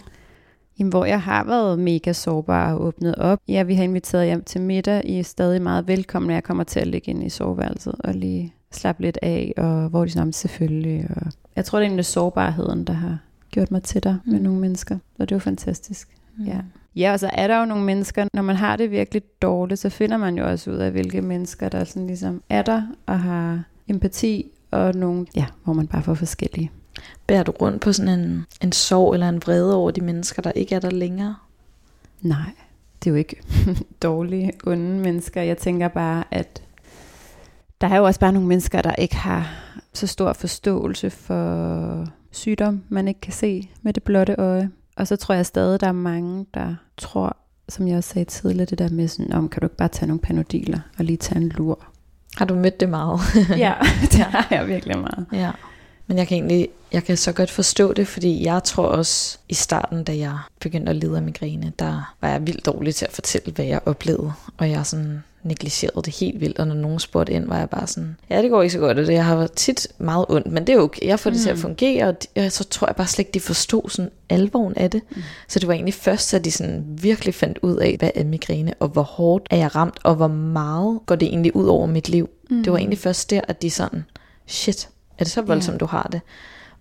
[0.78, 3.38] Jamen, hvor jeg har været mega sårbar og åbnet op.
[3.48, 5.04] Ja, vi har inviteret hjem til middag.
[5.04, 8.54] I er stadig meget velkomne, jeg kommer til at ligge inde i soveværelset og lige
[8.70, 12.84] slappe lidt af, og hvor de sådan, selvfølgelig, og jeg tror, det er egentlig sårbarheden,
[12.84, 13.18] der har
[13.50, 14.32] gjort mig tættere mm.
[14.32, 14.98] med nogle mennesker.
[15.18, 16.08] Og det var fantastisk.
[16.38, 16.44] Mm.
[16.44, 16.58] Ja.
[16.96, 19.88] Ja, og så er der jo nogle mennesker, når man har det virkelig dårligt, så
[19.88, 23.62] finder man jo også ud af, hvilke mennesker, der sådan ligesom er der og har
[23.88, 26.70] empati, og nogle, ja, hvor man bare får forskellige.
[27.26, 30.52] Bærer du rundt på sådan en, en sorg eller en vrede over de mennesker, der
[30.52, 31.36] ikke er der længere?
[32.20, 32.52] Nej,
[33.04, 33.36] det er jo ikke
[34.02, 35.42] dårlige, onde mennesker.
[35.42, 36.62] Jeg tænker bare, at
[37.80, 39.50] der er jo også bare nogle mennesker, der ikke har
[39.92, 44.70] så stor forståelse for sygdom, man ikke kan se med det blotte øje.
[44.96, 47.36] Og så tror jeg stadig, der er mange, der tror,
[47.68, 50.06] som jeg også sagde tidligere, det der med sådan, om kan du ikke bare tage
[50.06, 51.84] nogle panodiler og lige tage en lur.
[52.36, 53.20] Har du mødt det meget?
[53.56, 53.74] ja,
[54.12, 55.26] det har jeg virkelig meget.
[55.32, 55.50] Ja.
[56.06, 59.54] Men jeg kan egentlig, jeg kan så godt forstå det, fordi jeg tror også i
[59.54, 63.12] starten, da jeg begyndte at lide af migræne, der var jeg vildt dårlig til at
[63.12, 64.32] fortælle, hvad jeg oplevede.
[64.56, 67.86] Og jeg sådan negligerede det helt vildt, og når nogen spurgte ind, var jeg bare
[67.86, 70.46] sådan, ja, det går ikke så godt, og det jeg har været tit meget ondt,
[70.46, 71.42] men det er okay, jeg får det mm.
[71.42, 74.76] til at fungere, og de, så tror jeg bare slet ikke, de forstod sådan alvoren
[74.76, 75.02] af det.
[75.10, 75.22] Mm.
[75.48, 78.74] Så det var egentlig først, at de sådan virkelig fandt ud af, hvad er migræne,
[78.80, 82.08] og hvor hårdt er jeg ramt, og hvor meget går det egentlig ud over mit
[82.08, 82.30] liv.
[82.50, 82.62] Mm.
[82.62, 84.04] Det var egentlig først der, at de sådan,
[84.46, 84.88] shit,
[85.22, 85.80] er det så voldsomt, yeah.
[85.80, 86.20] du har det?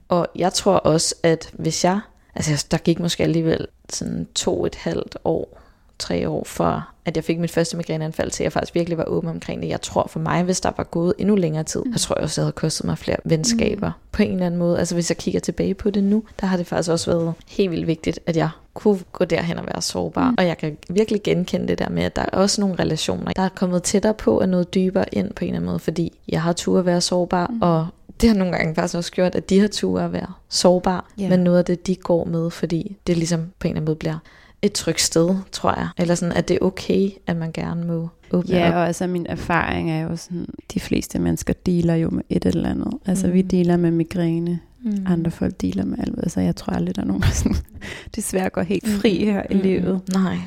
[0.10, 1.99] Og jeg tror også, at hvis jeg,
[2.36, 5.62] altså der gik måske alligevel sådan to et halvt år,
[5.99, 9.30] tre år, for at jeg fik mit første migræneanfald, til jeg faktisk virkelig var åben
[9.30, 9.69] omkring det.
[9.69, 11.91] Jeg tror for mig, hvis der var gået endnu længere tid, mm.
[11.91, 13.93] jeg tror også, det havde kostet mig flere venskaber mm.
[14.12, 14.80] på en eller anden måde.
[14.80, 17.71] Altså hvis jeg kigger tilbage på det nu, der har det faktisk også været helt
[17.71, 20.30] vildt vigtigt, at jeg kunne gå derhen og være sårbar.
[20.30, 20.36] Mm.
[20.38, 23.41] Og jeg kan virkelig genkende det der med, at der er også nogle relationer, der
[23.41, 26.41] er kommet tættere på og noget dybere ind på en eller anden måde, fordi jeg
[26.41, 27.62] har tur at være sårbar, mm.
[27.62, 27.88] og
[28.22, 31.30] det har nogle gange faktisk også gjort, at de har tur at være sårbar, yeah.
[31.30, 33.96] men noget af det, de går med, fordi det ligesom på en eller anden måde
[33.96, 34.18] bliver
[34.62, 35.88] et trygt sted, tror jeg.
[35.98, 38.74] Eller sådan, at det er okay, at man gerne må åbne ja, op.
[38.74, 42.70] og altså min erfaring er jo sådan, de fleste mennesker dealer jo med et eller
[42.70, 42.94] andet.
[43.06, 43.34] Altså mm.
[43.34, 45.06] vi dealer med migræne, mm.
[45.08, 46.18] andre folk dealer med alt.
[46.18, 47.58] Altså jeg tror aldrig, der er nogen, der sådan,
[48.16, 49.32] desværre går helt fri mm.
[49.32, 49.62] her i mm.
[49.62, 50.02] livet.
[50.14, 50.38] Nej.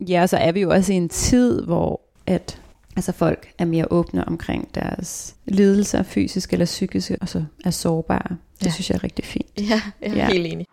[0.00, 2.60] Ja, så er vi jo også i en tid, hvor at
[2.98, 8.36] altså folk er mere åbne omkring deres lidelser, fysiske eller psykiske, og så er sårbare.
[8.58, 8.70] Det ja.
[8.70, 9.46] synes jeg er rigtig fint.
[9.58, 10.26] Ja, jeg er ja.
[10.26, 10.66] helt enig.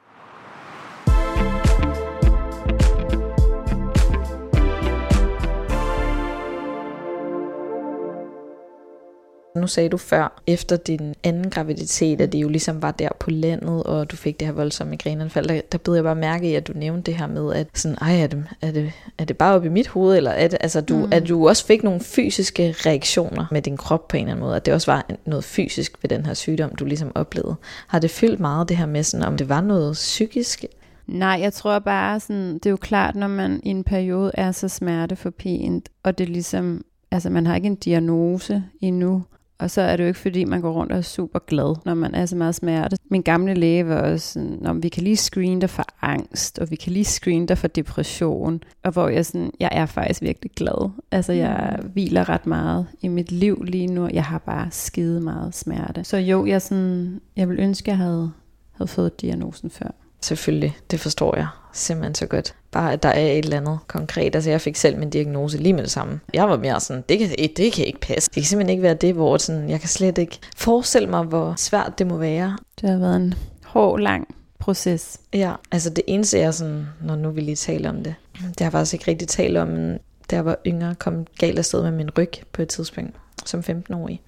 [9.56, 13.30] Nu sagde du før, efter din anden graviditet, at det jo ligesom var der på
[13.30, 16.56] landet, og du fik det her voldsomme migræneanfald, der, der blev jeg bare mærke i,
[16.56, 19.38] at du nævnte det her med, at sådan, ej, er det, er det, er det
[19.38, 21.08] bare oppe i mit hoved, eller at, altså, du, mm.
[21.12, 24.56] at du også fik nogle fysiske reaktioner med din krop på en eller anden måde,
[24.56, 27.56] at det også var noget fysisk ved den her sygdom, du ligesom oplevede.
[27.88, 30.66] Har det fyldt meget det her med, sådan, om det var noget psykisk?
[31.08, 34.52] Nej, jeg tror bare, sådan, det er jo klart, når man i en periode er
[34.52, 39.24] så smerteforpint, og det ligesom, altså man har ikke en diagnose endnu,
[39.60, 41.94] og så er det jo ikke, fordi man går rundt og er super glad, når
[41.94, 42.98] man er så meget smerte.
[43.10, 46.72] Min gamle læge var også sådan, om vi kan lige screene dig for angst, og
[46.72, 48.64] vi kan lige screene dig for depression.
[48.84, 50.90] Og hvor jeg sådan, jeg er faktisk virkelig glad.
[51.12, 51.90] Altså jeg mm.
[51.90, 54.10] hviler ret meget i mit liv lige nu.
[54.14, 56.04] Jeg har bare skide meget smerte.
[56.04, 58.32] Så jo, jeg, sådan, jeg vil ønske, jeg havde,
[58.72, 59.88] havde fået diagnosen før.
[60.22, 62.56] Selvfølgelig, det forstår jeg simpelthen så godt.
[62.76, 64.36] Bare at der er et eller andet konkret.
[64.36, 66.20] Altså jeg fik selv min diagnose lige med det samme.
[66.34, 68.30] Jeg var mere sådan, det kan, det kan ikke passe.
[68.30, 71.54] Det kan simpelthen ikke være det, hvor sådan, jeg kan slet ikke forestille mig, hvor
[71.58, 72.58] svært det må være.
[72.82, 73.34] Det har været en
[73.66, 75.20] hård, lang proces.
[75.34, 78.66] Ja, altså det eneste er sådan, når nu vi lige taler om det, det har
[78.66, 80.00] jeg faktisk ikke rigtig talt om, men
[80.32, 84.22] da jeg var yngre, kom galt afsted med min ryg på et tidspunkt, som 15-årig.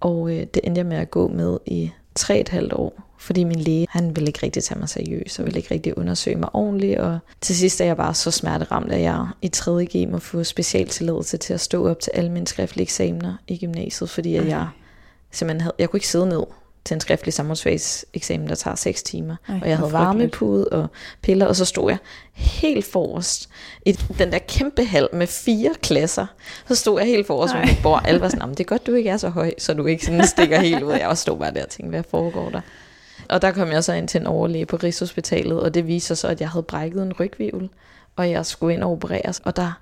[0.00, 3.44] Og øh, det endte jeg med at gå med i tre et halvt år, fordi
[3.44, 6.48] min læge, han ville ikke rigtig tage mig seriøst, og ville ikke rigtig undersøge mig
[6.52, 9.86] ordentligt, og til sidst er jeg bare så smerteramt, at jeg i 3.
[9.86, 14.10] G må få specialtilladelse til at stå op til alle mine skriftlige eksamener i gymnasiet,
[14.10, 14.68] fordi at jeg
[15.30, 16.42] simpelthen havde, jeg kunne ikke sidde ned
[16.84, 17.34] til en skriftlig
[18.14, 19.36] eksamen, der tager 6 timer.
[19.48, 20.88] Ej, og jeg havde varmepude og
[21.22, 21.98] piller, og så stod jeg
[22.32, 23.48] helt forrest
[23.86, 26.26] i den der kæmpe hal med fire klasser.
[26.68, 28.02] Så stod jeg helt forrest med mit bord.
[28.04, 30.26] Alle var sådan, det er godt, du ikke er så høj, så du ikke sådan
[30.26, 30.92] stikker helt ud.
[30.92, 32.60] Jeg stod bare der og tænkte, hvad foregår der?
[33.28, 36.18] Og der kom jeg så ind til en overlæge på Rigshospitalet, og det viste sig
[36.18, 37.68] så, at jeg havde brækket en rygvivl,
[38.16, 39.40] og jeg skulle ind og opereres.
[39.44, 39.80] Og der,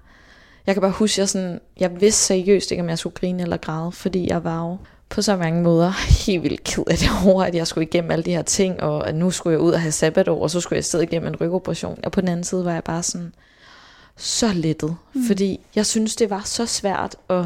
[0.67, 3.57] jeg kan bare huske, jeg, sådan, jeg vidste seriøst ikke, om jeg skulle grine eller
[3.57, 4.77] græde, fordi jeg var jo
[5.09, 5.91] på så mange måder
[6.27, 9.09] helt vildt ked af det over, at jeg skulle igennem alle de her ting, og
[9.09, 11.37] at nu skulle jeg ud og have sabbatår, og så skulle jeg sidde igennem en
[11.37, 11.99] rygoperation.
[12.05, 13.35] Og på den anden side var jeg bare sådan
[14.17, 15.27] så lettet, mm.
[15.27, 17.45] fordi jeg synes, det var så svært at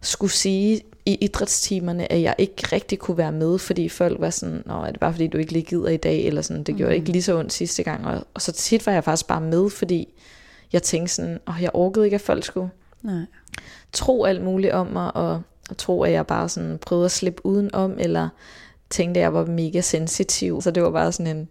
[0.00, 4.62] skulle sige i idrætstimerne, at jeg ikke rigtig kunne være med, fordi folk var sådan,
[4.66, 6.92] Nå, er det bare fordi, du ikke lige gider i dag, eller sådan, det gjorde
[6.92, 6.96] mm.
[6.96, 8.06] ikke lige så ondt sidste gang.
[8.06, 10.08] Og, og så tit var jeg faktisk bare med, fordi
[10.72, 12.70] jeg tænkte sådan, og jeg orkede ikke, at folk skulle
[13.02, 13.24] Nej.
[13.92, 17.46] tro alt muligt om mig, og, og tro, at jeg bare sådan prøvede at slippe
[17.46, 18.28] udenom, eller
[18.92, 20.62] tænkte, jeg var mega sensitiv.
[20.62, 21.48] Så det var bare sådan en,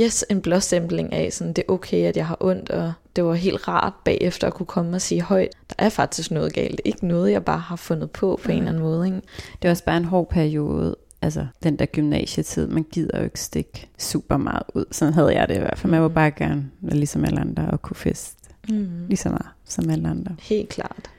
[0.00, 3.34] yes, en blåstempling af, sådan, det er okay, at jeg har ondt, og det var
[3.34, 6.80] helt rart bagefter at kunne komme og sige højt, der er faktisk noget galt.
[6.84, 9.06] Ikke noget, jeg bare har fundet på på en eller anden måde.
[9.06, 9.16] Ikke?
[9.52, 13.40] Det var også bare en hård periode, altså den der gymnasietid, man gider jo ikke
[13.40, 14.84] stikke super meget ud.
[14.90, 15.90] Sådan havde jeg det i hvert fald.
[15.90, 18.36] Man var bare gerne være ligesom alle andre og kunne feste
[18.68, 19.06] mm.
[19.08, 20.36] lige så meget som alle andre.
[20.40, 21.10] Helt klart.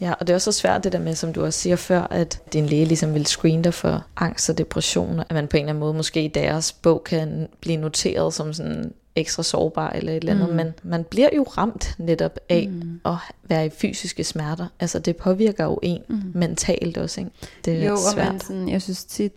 [0.00, 2.00] Ja, og det er også så svært det der med, som du også siger før,
[2.10, 5.60] at din læge ligesom vil screene dig for angst og depression, at man på en
[5.60, 10.12] eller anden måde måske i deres bog kan blive noteret som sådan ekstra sårbar eller
[10.12, 10.56] et eller andet, mm.
[10.56, 13.00] men man bliver jo ramt netop af mm.
[13.04, 13.16] at
[13.48, 14.66] være i fysiske smerter.
[14.80, 16.22] Altså det påvirker jo en mm.
[16.34, 17.32] mentalt også, ikke?
[17.64, 18.32] Det er jo, svært.
[18.32, 19.32] Men sådan, jeg synes tit,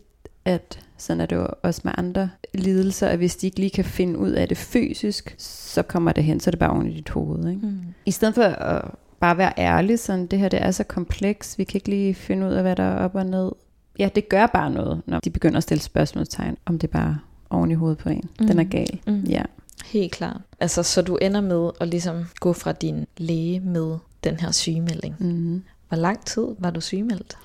[0.46, 3.86] at sådan er det jo også med andre lidelser, at hvis de ikke lige kan
[3.86, 6.94] finde ud af det fysisk, så kommer det hen, så er det bare oven i
[6.94, 7.50] dit hoved.
[7.50, 7.66] Ikke?
[7.66, 7.80] Mm.
[8.06, 8.92] I stedet for at
[9.22, 12.48] bare være ærlig, sådan det her det er så kompleks, vi kan ikke lige finde
[12.48, 13.52] ud af, hvad der er op og ned.
[14.00, 17.72] Ja, det gør bare noget, når de begynder at stille spørgsmålstegn, om det bare oven
[17.72, 18.30] i hovedet på en.
[18.40, 18.48] Mm.
[18.48, 19.02] Den er gal.
[19.08, 19.22] Mm.
[19.22, 19.44] Ja.
[19.86, 20.42] Helt klart.
[20.60, 25.16] Altså, så du ender med at ligesom gå fra din læge med den her sygemelding.
[25.20, 25.64] Mm.
[25.88, 27.38] Hvor lang tid var du sygemeldt?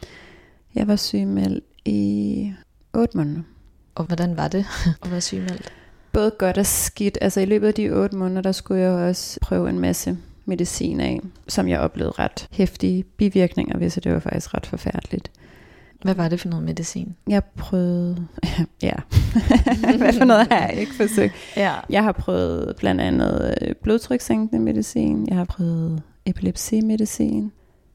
[0.75, 2.53] Jeg var sygemeldt i
[2.95, 3.43] 8 måneder.
[3.95, 4.67] Og hvordan var det
[5.03, 5.73] at være sygemeldt?
[6.12, 7.19] Både godt og skidt.
[7.21, 11.00] Altså i løbet af de 8 måneder, der skulle jeg også prøve en masse medicin
[11.00, 15.30] af, som jeg oplevede ret hæftige bivirkninger ved, så det var faktisk ret forfærdeligt.
[16.02, 17.16] Hvad var det for noget medicin?
[17.28, 18.26] Jeg prøvede,
[18.82, 18.92] ja,
[19.98, 21.35] hvad for noget har jeg ikke forsøgt?
[21.56, 21.72] Ja.
[21.90, 27.52] Jeg har prøvet blandt andet øh, blodtrykssænkende medicin, jeg har prøvet epilepsimedicin,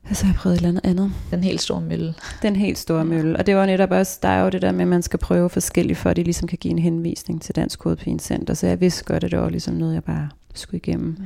[0.09, 1.11] og så har jeg prøvet et eller andet andet.
[1.31, 2.13] Den helt store mølle.
[2.41, 3.37] Den helt store mølle.
[3.37, 5.49] Og det var netop også, der er jo det der med, at man skal prøve
[5.49, 8.53] forskelligt, for at de ligesom kan give en henvisning til Dansk Hovedpinecenter.
[8.53, 11.07] Så jeg vidste godt, at det var ligesom noget, jeg bare skulle igennem.
[11.07, 11.25] Mm.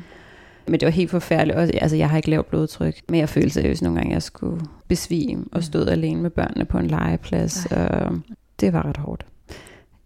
[0.67, 1.58] Men det var helt forfærdeligt.
[1.58, 4.23] Og, altså, jeg har ikke lavt blodtryk, men jeg følte seriøst nogle gange, at jeg
[4.23, 5.91] skulle besvime og stod mm.
[5.91, 7.65] alene med børnene på en legeplads.
[7.65, 7.88] Ej.
[7.88, 8.19] Og
[8.60, 9.25] det var ret hårdt.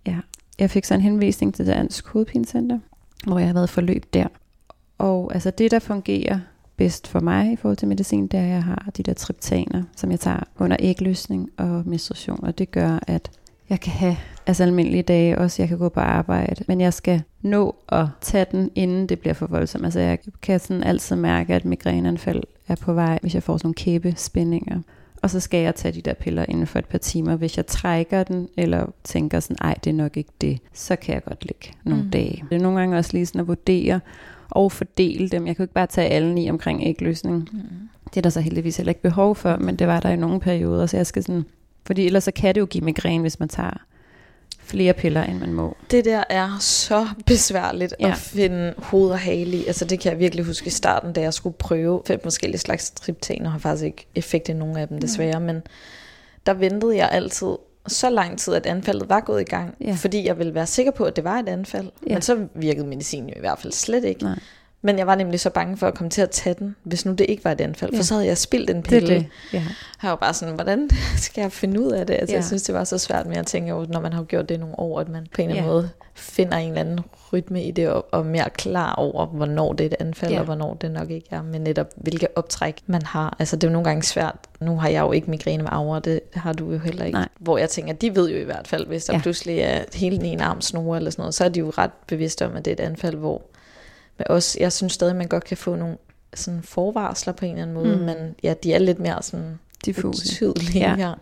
[0.08, 0.18] Ja.
[0.60, 2.80] Jeg fik så en henvisning til Dansk Hovedpinecenter,
[3.28, 4.28] hvor jeg har været forløb der.
[4.98, 6.40] Og altså det, der fungerer
[6.78, 9.84] bedst for mig i forhold til medicin, det er, at jeg har de der triptaner,
[9.96, 12.44] som jeg tager under ægløsning og menstruation.
[12.44, 13.32] Og det gør, at
[13.70, 14.18] jeg kan have
[14.48, 18.46] altså almindelige dage også, jeg kan gå på arbejde, men jeg skal nå at tage
[18.52, 19.86] den, inden det bliver for voldsomt.
[19.86, 23.68] Altså jeg kan sådan altid mærke, at migræneanfald er på vej, hvis jeg får sådan
[23.68, 24.80] nogle kæbespændinger.
[25.22, 27.36] Og så skal jeg tage de der piller inden for et par timer.
[27.36, 31.14] Hvis jeg trækker den, eller tænker sådan, ej, det er nok ikke det, så kan
[31.14, 32.10] jeg godt ligge nogle mm.
[32.10, 32.44] dage.
[32.50, 34.00] Det er nogle gange også lige sådan at vurdere
[34.50, 35.48] og fordele dem.
[35.48, 37.50] Jeg kan jo ikke bare tage alle i omkring ægløsning.
[37.52, 37.60] Mm.
[38.06, 40.40] Det er der så heldigvis heller ikke behov for, men det var der i nogle
[40.40, 41.46] perioder, så jeg skal sådan
[41.86, 43.86] fordi ellers så kan det jo give migræne, hvis man tager
[44.70, 45.78] flere piller, end man må.
[45.92, 48.08] Det der er så besværligt ja.
[48.08, 49.66] at finde hoved og hale i.
[49.66, 52.92] Altså det kan jeg virkelig huske i starten, da jeg skulle prøve fem forskellige slags
[52.92, 53.50] triptaner.
[53.50, 55.46] har faktisk ikke effekt i nogen af dem desværre, mm.
[55.46, 55.62] men
[56.46, 57.56] der ventede jeg altid
[57.88, 59.96] så lang tid, at anfaldet var gået i gang, ja.
[59.98, 61.92] fordi jeg ville være sikker på, at det var et anfald.
[62.08, 62.14] Ja.
[62.14, 64.24] Men så virkede medicin jo i hvert fald slet ikke.
[64.24, 64.40] Nej.
[64.82, 67.12] Men jeg var nemlig så bange for at komme til at tage den, hvis nu
[67.12, 67.92] det ikke var et anfald.
[67.94, 67.98] Ja.
[68.00, 69.16] For så havde jeg spildt en pille.
[69.16, 69.54] Det, det.
[69.54, 69.64] Ja.
[70.04, 72.14] Jeg var bare sådan, hvordan skal jeg finde ud af det?
[72.14, 72.38] Altså, ja.
[72.38, 74.60] Jeg synes, det var så svært med at tænke over, når man har gjort det
[74.60, 75.76] nogle år, at man på en eller anden ja.
[75.76, 77.00] måde finder en eller anden
[77.34, 80.40] rytme i det, og, og mere klar over, hvornår det er et anfald, ja.
[80.40, 83.36] og hvornår det nok ikke er, men netop hvilke optræk man har.
[83.40, 84.36] Altså det er jo nogle gange svært.
[84.60, 87.20] Nu har jeg jo ikke migræne med aura, det har du jo heller ikke.
[87.20, 87.28] Nej.
[87.40, 89.20] Hvor jeg tænker, de ved jo i hvert fald, hvis der ja.
[89.22, 92.46] pludselig er hele en arm snore eller sådan noget, så er de jo ret bevidste
[92.46, 93.42] om, at det er et anfald, hvor
[94.20, 95.98] men også, jeg synes stadig, man godt kan få nogle
[96.34, 98.02] sådan forvarsler på en eller anden måde, mm.
[98.02, 100.54] men ja, de er lidt mere sådan diffuse.
[100.76, 100.96] Ja.
[100.98, 101.14] ja.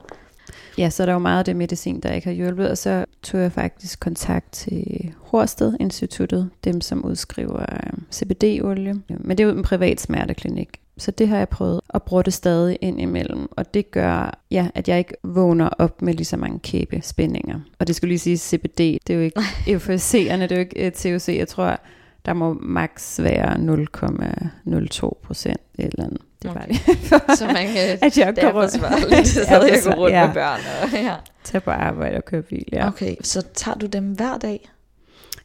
[0.77, 3.05] Ja, så er der jo meget af det medicin, der ikke har hjulpet, og så
[3.23, 8.93] tog jeg faktisk kontakt til Horsted Instituttet, dem som udskriver øh, CBD-olie.
[9.19, 12.33] Men det er jo en privat smerteklinik, så det har jeg prøvet at bruge det
[12.33, 16.37] stadig ind imellem, og det gør, ja, at jeg ikke vågner op med lige så
[16.37, 17.59] mange kæbespændinger.
[17.79, 20.91] Og det skulle lige sige, CBD, det er jo ikke euforiserende, det er jo ikke
[20.95, 21.79] THC, jeg tror,
[22.25, 26.21] der må maks være 0,02 procent eller andet.
[26.41, 26.69] Det var okay.
[26.69, 27.37] det.
[27.37, 30.25] så man kan, at jeg det er forsvarligt, så jeg går rundt ja.
[30.25, 30.59] med børn.
[30.83, 31.15] Og, ja.
[31.43, 32.87] Tag på arbejde og køre bil, ja.
[32.87, 34.69] Okay, så tager du dem hver dag?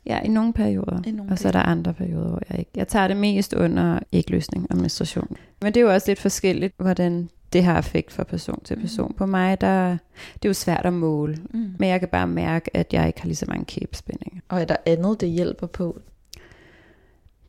[0.06, 1.02] Ja, i nogle perioder.
[1.06, 2.70] I nogle og så er der andre perioder, hvor jeg ikke.
[2.74, 5.37] Jeg tager det mest under ægløsning og menstruation.
[5.62, 8.82] Men det er jo også lidt forskelligt, hvordan det har effekt fra person til mm.
[8.82, 9.08] person.
[9.08, 9.14] Mm.
[9.14, 9.88] På mig, der,
[10.35, 11.74] det er jo svært at måle, mm.
[11.78, 14.40] men jeg kan bare mærke, at jeg ikke har lige så mange kæbespændinger.
[14.48, 16.00] Og er der andet, det hjælper på?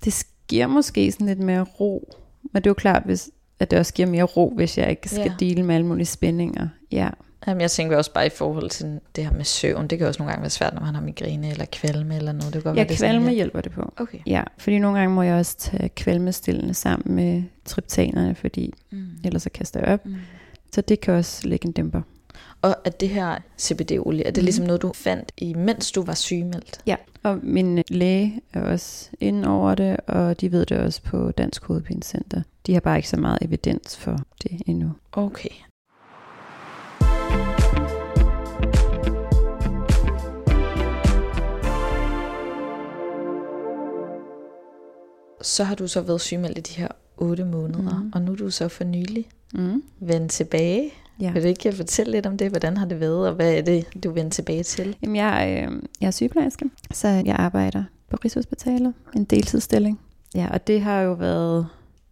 [0.05, 2.13] Det giver måske sådan lidt mere ro.
[2.43, 5.09] Men det er jo klart, hvis, at det også giver mere ro, hvis jeg ikke
[5.09, 5.33] skal ja.
[5.39, 6.67] dele med alle mulige spændinger.
[6.91, 7.09] Ja.
[7.47, 9.87] Jamen, jeg tænker også bare i forhold til det her med søvn.
[9.87, 12.53] Det kan også nogle gange være svært, når man har migræne eller kvalme eller noget.
[12.53, 13.93] Det kan godt ja, være, kvalme det hjælper det på.
[13.97, 14.19] Okay.
[14.27, 19.07] Ja, fordi nogle gange må jeg også tage kvalmestillende sammen med triptanerne, fordi mm.
[19.23, 20.05] ellers så kaster jeg op.
[20.05, 20.15] Mm.
[20.73, 22.01] Så det kan også lægge en dæmper.
[22.63, 24.45] Og at det her CBD-olie, er det Mhm.
[24.45, 26.82] ligesom noget, du fandt, imens du var sygemeldt?
[26.88, 31.32] Ja, og min læge er også inde over det, og de ved det også på
[31.32, 32.41] Dansk Hovedpinecenter.
[32.67, 34.91] De har bare ikke så meget evidens for det endnu.
[35.12, 35.49] Okay.
[45.41, 48.12] Så har du så været sygemeldt i de her 8 måneder, Mhm.
[48.15, 49.84] og nu er du så for nylig Mm.
[49.99, 50.91] vendt tilbage.
[51.21, 51.32] Ja.
[51.32, 52.49] Vil du ikke fortælle lidt om det?
[52.49, 54.95] Hvordan har det været, og hvad er det, du vender tilbage til?
[55.02, 59.99] Jamen, jeg, øh, jeg er sygeplejerske, så jeg arbejder på Rigshospitalet, en deltidsstilling.
[60.36, 61.67] Ja, og det har jo været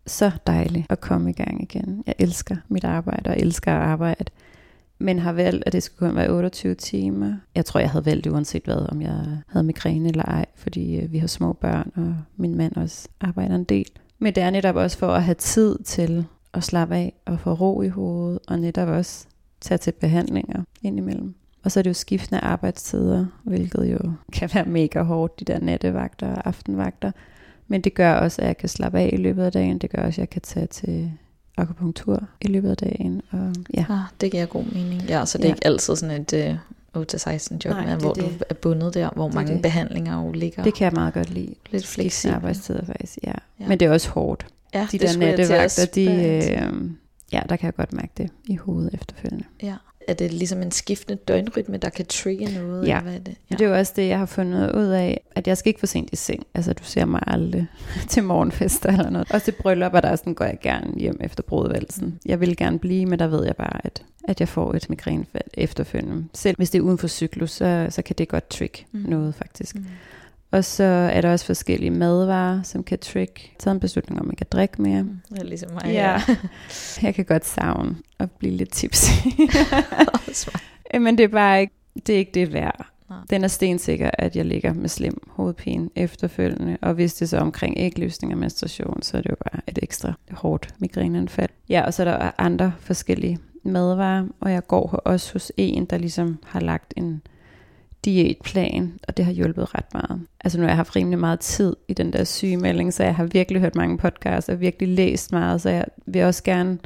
[0.08, 2.04] så dejligt at komme i gang igen.
[2.08, 4.26] Jeg elsker mit arbejde og elsker at arbejde.
[5.00, 7.34] Men har valgt, at det skulle kun være 28 timer.
[7.56, 11.12] Jeg tror, jeg havde valgt uanset hvad, om jeg havde migræne eller ej, fordi øh,
[11.12, 13.86] vi har små børn, og min mand også arbejder en del.
[14.20, 17.54] Men det er netop også for at have tid til at slappe af og få
[17.54, 19.26] ro i hovedet, og netop også
[19.62, 21.34] tage til behandlinger indimellem.
[21.64, 24.00] Og så er det jo skiftende arbejdstider, hvilket jo
[24.34, 27.12] kan være mega hårdt, de der nattevagter og aftenvagter.
[27.68, 29.78] Men det gør også, at jeg kan slappe af i løbet af dagen.
[29.78, 31.12] Det gør også, at jeg kan tage til
[31.58, 33.22] akupunktur i løbet af dagen.
[33.32, 35.02] Og ja, Ah, det giver god mening.
[35.02, 35.54] Ja, så det er Ja.
[35.56, 36.56] ikke altid sådan et øh,
[36.98, 38.24] 8-16 job, Nej, hvor det.
[38.24, 39.62] du er bundet der, hvor Det mange det.
[39.62, 41.56] behandlinger jo ligger det kan jeg meget godt lide.
[41.72, 42.36] lidt fleksibelt.
[42.36, 43.18] arbejdstider faktisk.
[43.24, 43.34] Ja.
[43.60, 43.68] ja.
[43.68, 44.46] Men det er også hårdt.
[44.74, 46.90] Ja, De der nattevagter, de, øh,
[47.34, 49.44] ja, der kan jeg godt mærke det i hovedet efterfølgende.
[49.64, 49.76] Ja.
[50.08, 52.88] Er det ligesom en skiftende døgnrytme, der kan trigge noget?
[52.88, 53.00] Ja.
[53.02, 53.36] Hvad er det?
[53.52, 53.56] Ja.
[53.56, 55.88] Det er jo også det, jeg har fundet ud af, at jeg skal ikke for
[55.88, 56.46] sent i seng.
[56.54, 57.68] Altså, du ser mig aldrig
[58.10, 59.32] til morgenfester eller noget.
[59.32, 62.20] Også til bryllup, der sådan går jeg gerne hjem efter brudvalsen.
[62.26, 65.48] Jeg vil gerne blive, men der ved jeg bare, at, at jeg får et migrænefald
[65.54, 66.26] efterfølgende.
[66.34, 69.00] Selv hvis det er uden for cyklus, så, så kan det godt Mm.
[69.00, 69.10] mm.
[69.10, 69.76] noget faktisk.
[69.76, 69.86] Mm.
[70.52, 73.52] Og så er der også forskellige madvarer, som kan trick.
[73.60, 75.04] Taget en beslutning om at drikke mere.
[75.04, 75.20] Mm.
[75.30, 75.84] Det er ligesom mig.
[75.86, 76.22] Ja.
[77.06, 79.12] Jeg kan godt savne at blive lidt tipsy.
[80.34, 80.64] Smart.
[81.02, 81.74] Men det er bare ikke
[82.08, 82.86] det, er ikke det værd.
[83.10, 83.20] Nej.
[83.30, 86.78] Den er stensikker, at jeg ligger med slem hovedpine efterfølgende.
[86.82, 90.14] Og hvis det så omkring ægløsning og menstruation, så er det jo bare et ekstra
[90.32, 91.50] hårdt migræneanfald.
[91.70, 95.98] Ja, og så er der andre forskellige madvarer, og jeg går også hos en, der
[95.98, 97.22] ligesom har lagt en
[98.06, 100.22] diætplan, og det har hjulpet ret meget.
[100.44, 103.24] Altså nu har jeg haft rimelig meget tid i den der sygemelding, så jeg har
[103.24, 106.78] virkelig hørt mange podcasts og virkelig læst meget, så jeg vil også gerne...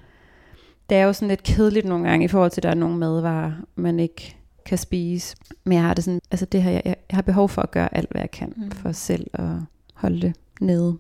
[0.89, 2.97] Det er jo sådan lidt kedeligt nogle gange i forhold til, at der er nogle
[2.97, 5.36] madvarer, man ikke kan spise.
[5.63, 7.97] Men jeg har det sådan, altså det her, jeg, jeg har behov for at gøre
[7.97, 8.71] alt, hvad jeg kan, Mm.
[8.71, 9.49] for selv at
[9.93, 10.97] holde det nede.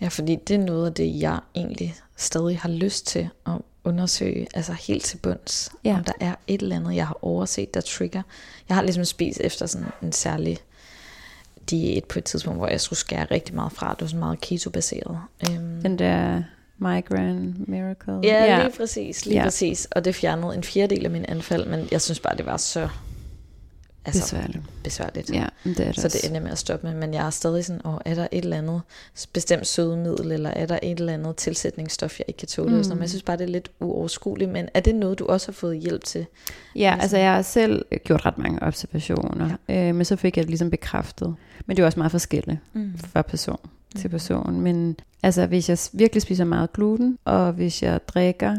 [0.00, 3.52] Ja, fordi det er noget af det, jeg egentlig stadig har lyst til at
[3.84, 5.94] undersøge, altså helt til bunds, Ja.
[5.98, 8.22] om der er et eller andet, jeg har overset, der trigger.
[8.68, 10.58] Jeg har ligesom spist efter sådan en særlig
[11.70, 13.90] diæt på et tidspunkt, hvor jeg skulle skære rigtig meget fra.
[13.90, 15.18] Det var sådan meget keto-baseret.
[15.50, 16.42] Øhm, Den der
[16.78, 18.20] migraine miracle.
[18.22, 19.42] Ja, ja, lige præcis, lige ja.
[19.44, 19.88] Præcis.
[19.90, 22.88] Og det fjernede en fjerdedel af min anfald, men jeg synes bare, det var så
[24.06, 24.62] altså, Besværligt.
[24.84, 25.30] besværligt.
[25.30, 27.64] Ja, det er det Så det ender med at stoppe med, men jeg er stadig
[27.64, 28.80] sådan, åh, er der et eller andet
[29.32, 32.76] bestemt sødemiddel, eller er der et eller andet tilsætningsstof, jeg ikke kan tåle?
[32.76, 32.82] Mm.
[32.84, 32.96] Sådan.
[32.96, 35.52] Men jeg synes bare, det er lidt uoverskueligt, men er det noget, du også har
[35.52, 36.26] fået hjælp til?
[36.76, 39.88] Ja, altså jeg har selv gjort ret mange observationer, ja.
[39.88, 41.34] øh, men så fik jeg det ligesom bekræftet.
[41.66, 42.92] Men det er også meget forskelligt Mm.
[42.98, 43.58] fra person
[43.96, 44.60] til person.
[44.60, 48.56] Men altså, hvis jeg virkelig spiser meget gluten, og hvis jeg drikker,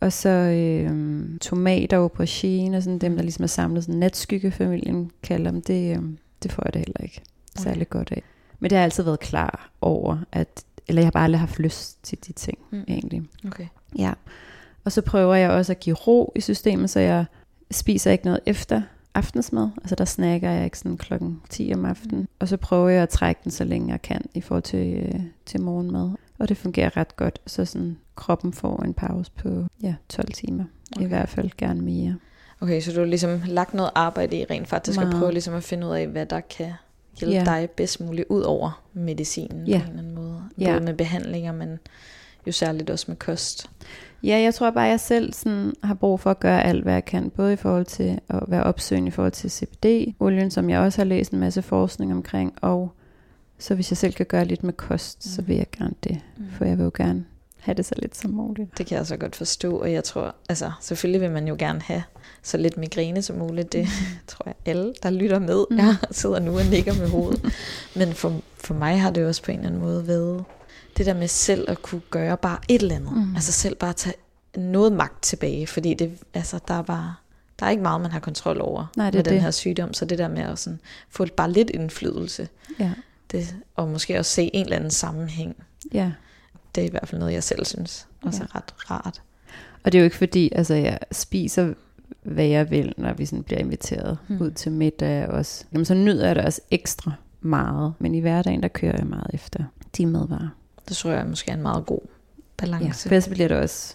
[0.00, 0.90] og så øh,
[1.38, 5.96] tomater og aubergine, og sådan dem, der ligesom er samlet, sådan natskyggefamilien kalder dem, det,
[5.96, 6.02] øh,
[6.42, 7.22] det får jeg det heller ikke
[7.56, 8.22] særlig godt af.
[8.60, 11.58] Men det har jeg altid været klar over, at, eller jeg har bare aldrig haft
[11.58, 12.84] lyst til de ting, Mm.
[12.88, 13.22] egentlig.
[13.46, 13.66] Okay.
[13.98, 14.12] Ja.
[14.84, 17.24] Og så prøver jeg også at give ro i systemet, så jeg
[17.70, 18.82] spiser ikke noget efter
[19.14, 19.68] aftensmad.
[19.76, 22.28] Altså der snakker jeg ikke sådan klokken 10 om aftenen.
[22.38, 25.20] Og så prøver jeg at trække den så længe jeg kan i forhold til, øh,
[25.46, 26.10] til morgenmad.
[26.40, 30.64] Og det fungerer ret godt, så sådan kroppen får en pause på ja, 12 timer.
[30.96, 31.04] Okay.
[31.04, 32.16] I hvert fald gerne mere.
[32.60, 35.14] Okay, så du har ligesom lagt noget arbejde i rent faktisk, Meget.
[35.14, 36.72] og prøve ligesom at finde ud af, hvad der kan
[37.20, 37.44] hjælpe Ja.
[37.44, 39.78] dig bedst muligt, ud over medicinen Ja.
[39.78, 40.42] på en eller anden måde.
[40.58, 40.72] Ja.
[40.72, 41.78] Både med behandlinger, men
[42.46, 43.70] jo særligt også med kost.
[44.22, 46.92] Ja, jeg tror bare, at jeg selv sådan, har brug for at gøre alt, hvad
[46.92, 47.30] jeg kan.
[47.30, 51.04] Både i forhold til at være opsøgende i forhold til CBD-olien, som jeg også har
[51.04, 52.54] læst en masse forskning omkring.
[52.62, 52.92] Og
[53.60, 55.30] så hvis jeg selv kan gøre lidt med kost, mm.
[55.30, 56.20] så vil jeg gerne det.
[56.36, 56.44] Mm.
[56.58, 57.24] For jeg vil jo gerne
[57.58, 58.78] have det så lidt som muligt.
[58.78, 61.80] Det kan jeg så godt forstå, og jeg tror, altså selvfølgelig vil man jo gerne
[61.82, 62.02] have
[62.42, 63.72] så lidt migræne som muligt.
[63.72, 63.88] Det
[64.26, 65.76] tror jeg alle, der lytter med, Mm.
[65.76, 65.82] mm.
[65.82, 67.52] jeg sidder nu og nikker med hovedet.
[67.96, 70.44] Men for, for mig har det jo også på en eller anden måde været
[70.96, 73.12] det der med selv at kunne gøre bare et eller andet.
[73.12, 73.18] Mm.
[73.18, 73.34] Mm.
[73.34, 74.14] Altså selv bare tage
[74.56, 77.14] noget magt tilbage, fordi det, altså, der er bare
[77.60, 79.42] der er ikke meget, man har kontrol over Nej, det med den det.
[79.42, 79.94] her sygdom.
[79.94, 80.80] Så det der med at sådan,
[81.10, 82.90] få bare lidt indflydelse, Ja.
[83.32, 85.56] Det, og måske også se en eller anden sammenhæng,
[85.94, 86.12] ja.
[86.74, 88.44] det er i hvert fald noget, jeg selv synes også Ja.
[88.44, 89.22] er ret rart.
[89.84, 91.74] Og det er jo ikke fordi, altså jeg spiser,
[92.22, 94.40] hvad jeg vil, når vi sådan bliver inviteret Mm.
[94.40, 95.64] ud til middag også.
[95.72, 97.92] Jamen, så nyder jeg det også ekstra meget.
[97.98, 99.64] Men i hverdagen, der kører jeg meget efter
[99.96, 100.48] de madvarer.
[100.88, 103.08] Det tror jeg måske er en meget god Ja, balance.
[103.08, 103.94] for ellers bliver det også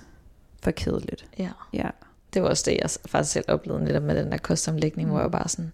[0.63, 1.25] for kedeligt.
[1.39, 1.49] Ja.
[1.73, 1.89] Ja.
[2.33, 5.11] Det var også det, jeg faktisk selv oplevede netop med den der kostomlægning, mm.
[5.13, 5.71] hvor jeg bare sådan,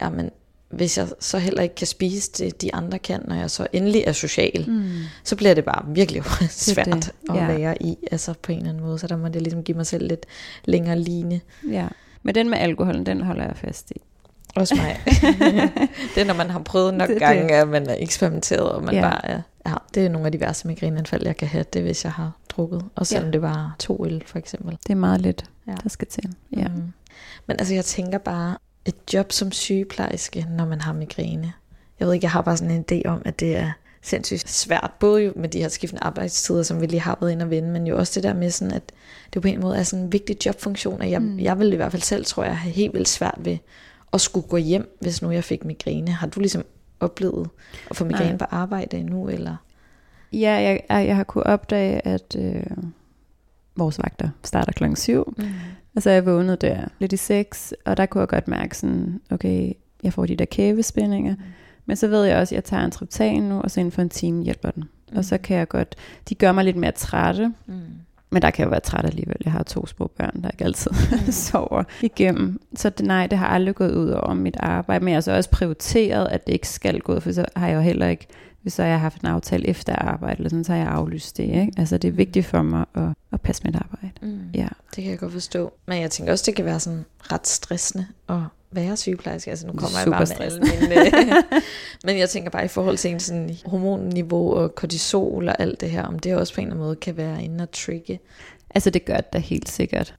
[0.00, 0.30] ja, men
[0.70, 4.04] hvis jeg så heller ikke kan spise det, de andre kan, når jeg så endelig
[4.06, 4.90] er social, mm.
[5.24, 7.12] Så bliver det bare virkelig svært det.
[7.30, 7.46] at Ja.
[7.46, 8.98] være i, altså på en eller anden måde.
[8.98, 10.26] Så der må jeg ligesom give mig selv lidt
[10.64, 11.40] længere line.
[11.70, 11.86] Ja.
[12.22, 13.94] Men den med alkoholen, den holder jeg fast i.
[14.56, 15.00] Også mig.
[16.14, 17.38] det er, når man har prøvet nok Det det, er det.
[17.38, 19.00] gange, at man er eksperimenteret, og man Ja.
[19.00, 22.04] bare er, ja, det er nogle af de værste migrænanfald, jeg kan have, det hvis
[22.04, 22.82] jeg har drukket.
[22.94, 23.32] Og selvom ja.
[23.32, 24.78] det var to øl, for eksempel.
[24.86, 25.74] Det er meget lidt, Ja.
[25.82, 26.24] der skal til.
[26.56, 26.68] Ja.
[26.68, 26.92] Mm.
[27.46, 28.56] Men altså, jeg tænker bare,
[28.86, 31.52] et job som sygeplejerske, når man har migræne.
[32.00, 33.70] Jeg ved ikke, jeg har bare sådan en idé om, at det er
[34.02, 37.44] sindssygt svært, både jo med de her skiftende arbejdstider, som vi lige har været inde
[37.44, 38.82] og vende, men jo også det der med sådan, at
[39.34, 41.38] det på en måde er sådan en vigtig jobfunktion, at jeg, Mm.
[41.38, 43.58] jeg vil i hvert fald selv, tror jeg, have helt vildt svært ved
[44.12, 46.10] at skulle gå hjem, hvis nu jeg fik migræne.
[46.10, 46.64] Har du ligesom
[47.00, 47.48] oplevet
[47.90, 48.38] at få migræne Nej.
[48.38, 49.56] på arbejde endnu, eller?
[50.32, 52.62] Ja, jeg, jeg, jeg har kunnet opdage, at øh,
[53.76, 55.44] vores vagter starter klokken 7, Mm.
[55.96, 58.76] og så er jeg vågnet der lidt i 6, og der kunne jeg godt mærke
[58.76, 59.72] sådan, okay,
[60.02, 61.40] jeg får de der kævespændinger, Mm.
[61.86, 64.02] men så ved jeg også, at jeg tager en triptan nu, og så inden for
[64.02, 64.84] en time hjælper den.
[65.12, 65.16] Mm.
[65.16, 65.94] Og så kan jeg godt,
[66.28, 67.74] de gør mig lidt mere trætte, Mm.
[68.30, 69.36] men der kan jeg jo være træt alligevel.
[69.44, 70.90] Jeg har to små børn, der ikke altid
[71.26, 71.32] Mm.
[71.46, 72.60] sover igennem.
[72.76, 75.32] Så det, nej, det har aldrig gået ud over mit arbejde, men jeg har så
[75.36, 78.26] også prioriteret, at det ikke skal gå, for så har jeg jo heller ikke,
[78.66, 81.36] hvis så har jeg haft en aftale efter arbejde, eller sådan, så har jeg aflyst
[81.36, 81.42] det.
[81.42, 81.72] Ikke?
[81.76, 83.02] Altså det er vigtigt for mig at,
[83.32, 84.10] at passe mit arbejde.
[84.22, 84.40] Mm.
[84.54, 84.68] Ja.
[84.96, 85.72] Det kan jeg godt forstå.
[85.86, 88.36] Men jeg tænker også, det kan være sådan ret stressende at
[88.70, 89.50] være sygeplejerske.
[89.50, 91.42] Altså nu kommer jeg bare med alle mine...
[92.04, 95.90] Men jeg tænker bare i forhold til en sådan hormonniveau og kortisol og alt det
[95.90, 98.20] her, om det også på en eller anden måde kan være inde og trigge.
[98.74, 100.14] Altså det gør det da helt sikkert.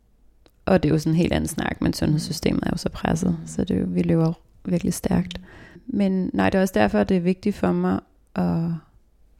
[0.66, 3.30] Og det er jo sådan en helt anden snak, men sundhedssystemet er jo så presset,
[3.30, 3.48] Mm.
[3.48, 4.34] så det er jo, vi løber
[4.66, 5.42] virkelig stærkt.
[5.88, 8.00] Men nej, det er også derfor, det er vigtigt for mig
[8.38, 8.72] at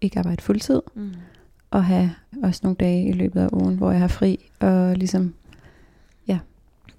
[0.02, 1.14] ikke arbejde fuldtid, Mm.
[1.72, 2.12] og have
[2.44, 5.34] også nogle dage i løbet af ugen, hvor jeg har fri, og ligesom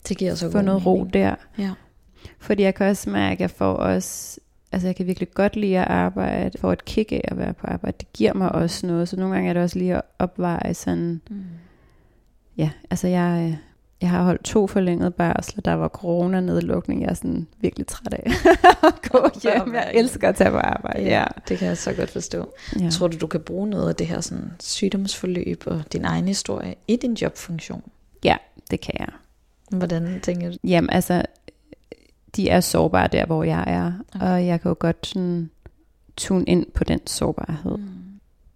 [0.08, 1.12] Det giver så få noget ro mening.
[1.14, 1.34] der.
[1.58, 1.72] Ja.
[2.38, 4.40] Fordi jeg kan også mærke, at jeg får også,
[4.72, 7.66] altså jeg kan virkelig godt lide at arbejde, får et kick af at være på
[7.66, 7.96] arbejde.
[8.00, 11.20] Det giver mig også noget, så nogle gange er det også lige at opveje sådan,
[11.30, 11.42] Mm.
[12.56, 13.56] ja, altså jeg, øh,
[14.00, 18.30] jeg har holdt to forlængede barsler, der var corona-nedlukning, jeg er sådan virkelig træt af
[18.88, 19.74] at gå hjem.
[19.74, 21.24] Jeg elsker at tage på arbejde, ja.
[21.48, 22.54] det kan jeg så godt forstå.
[22.80, 22.90] ja.
[22.90, 26.74] Tror du, du kan bruge noget af det her sådan, sygdomsforløb og din egen historie
[26.88, 27.82] i din jobfunktion?
[28.70, 29.08] Det kan jeg.
[29.78, 30.56] Hvordan tænker du?
[30.64, 31.22] Jamen altså,
[32.36, 34.26] de er sårbare der, hvor jeg er, Okay.
[34.26, 35.50] og jeg kan jo godt sådan
[36.16, 37.76] tune ind på den sårbarhed.
[37.76, 37.88] Mm.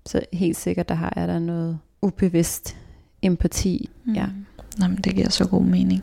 [0.06, 2.76] Så helt sikkert, der har jeg der noget ubevidst
[3.22, 3.90] empati.
[4.04, 4.12] Mm.
[4.14, 4.26] Ja.
[4.78, 6.02] Nå, men det giver så god mening.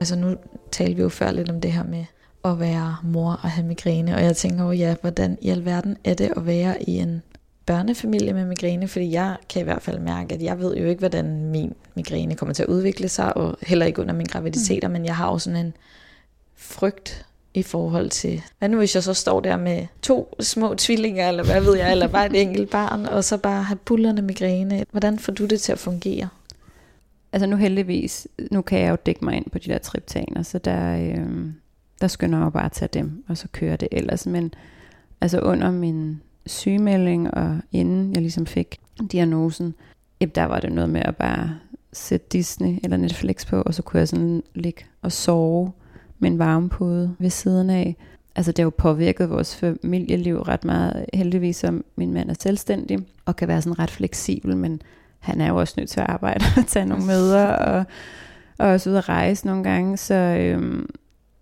[0.00, 0.36] Altså nu
[0.72, 2.04] talte vi jo før lidt om det her med
[2.44, 6.14] at være mor og have migræne, og jeg tænker jo, ja, hvordan i alverden er
[6.14, 7.22] det at være i en
[7.66, 10.98] børnefamilie med migræne, fordi jeg kan i hvert fald mærke, at jeg ved jo ikke,
[10.98, 14.92] hvordan min migræne kommer til at udvikle sig, og heller ikke under min graviditeter, mm.
[14.92, 15.74] men jeg har jo sådan en
[16.56, 21.28] frygt i forhold til, hvad nu hvis jeg så står der med to små tvillinger,
[21.28, 24.84] eller hvad ved jeg, eller bare et enkelt barn, og så bare have bullerne migræne.
[24.90, 26.28] Hvordan får du det til at fungere?
[27.32, 30.58] Altså nu heldigvis, nu kan jeg jo dække mig ind på de der triptaner, så
[30.58, 31.46] der, øh,
[32.00, 34.26] der skynder jeg jo bare at tage dem, og så kører det ellers.
[34.26, 34.54] Men
[35.20, 38.78] altså under min sygemelding, og inden jeg ligesom fik
[39.12, 39.74] diagnosen,
[40.20, 41.58] jamen, der var det noget med at bare
[41.92, 45.72] sætte Disney eller Netflix på, og så kunne jeg sådan ligge og sove
[46.22, 47.96] med en varmepude ved siden af.
[48.36, 52.98] Altså det har jo påvirket vores familieliv ret meget, heldigvis som min mand er selvstændig,
[53.24, 54.82] og kan være sådan ret fleksibel, men
[55.18, 57.84] han er jo også nødt til at arbejde og tage nogle møder, og,
[58.58, 60.90] og også ud at rejse nogle gange, så øhm,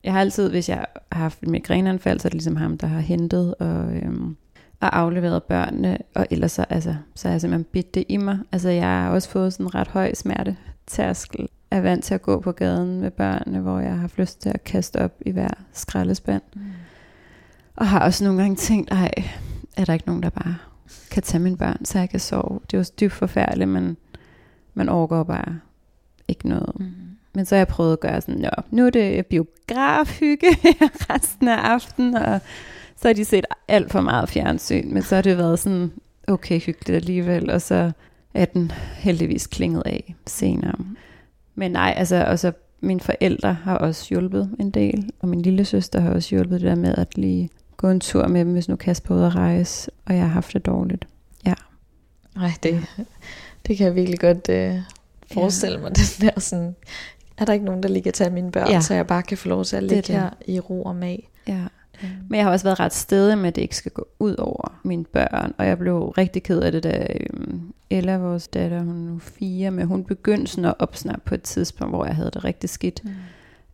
[0.04, 2.86] jeg har altid, hvis jeg har haft et migræneanfald, så er det ligesom ham, der
[2.86, 4.36] har hentet og, øhm,
[4.80, 8.38] og afleveret børnene, og ellers så, altså, så har jeg simpelthen bidt det i mig.
[8.52, 12.40] Altså jeg har også fået sådan en ret høj smertetærskel, er vant til at gå
[12.40, 15.50] på gaden med børnene, hvor jeg har haft lyst til at kaste op i hver
[15.72, 16.42] skraldespand.
[16.54, 16.62] Mm.
[17.76, 19.10] Og har også nogle gange tænkt, ej,
[19.76, 20.56] er der ikke nogen, der bare
[21.10, 22.60] kan tage mine børn, så jeg kan sove.
[22.70, 23.96] Det er jo dybt forfærdeligt, men
[24.74, 25.60] man overgår bare
[26.28, 26.80] ikke noget.
[26.80, 26.90] Mm.
[27.34, 30.46] Men så har jeg prøvet at gøre sådan, Nå, nu er det biografhygge
[31.10, 32.40] resten af aftenen, og
[32.96, 35.92] så har de set alt for meget fjernsyn, men så har det været sådan,
[36.28, 37.92] okay, hyggeligt alligevel, og så
[38.34, 40.74] er den heldigvis klinget af senere.
[41.60, 42.52] Men nej, altså, og så
[42.82, 46.68] Mine forældre har også hjulpet en del, og min lille søster har også hjulpet det
[46.68, 49.34] der med at lige gå en tur med dem, hvis nu Kasper er ude at
[49.34, 51.08] rejse, og jeg har haft det dårligt.
[51.46, 51.54] Ja.
[52.36, 52.86] Nej, det,
[53.66, 54.76] det kan jeg virkelig godt øh,
[55.32, 55.82] forestille ja.
[55.82, 56.76] mig, den der sådan,
[57.38, 58.80] er der ikke nogen, der lige kan tage mine børn, ja.
[58.80, 61.30] så jeg bare kan få lov til at ligge det her i ro og mag.
[61.48, 61.64] Ja.
[62.28, 64.80] Men jeg har også været ret stedig med, at det ikke skal gå ud over
[64.84, 65.54] mine børn.
[65.58, 69.18] Og jeg blev rigtig ked af det, da øhm, Ella, vores datter, hun er nu
[69.18, 72.70] fire, men hun begyndte sådan at opsnappe på et tidspunkt, hvor jeg havde det rigtig
[72.70, 73.04] skidt.
[73.04, 73.10] Mm.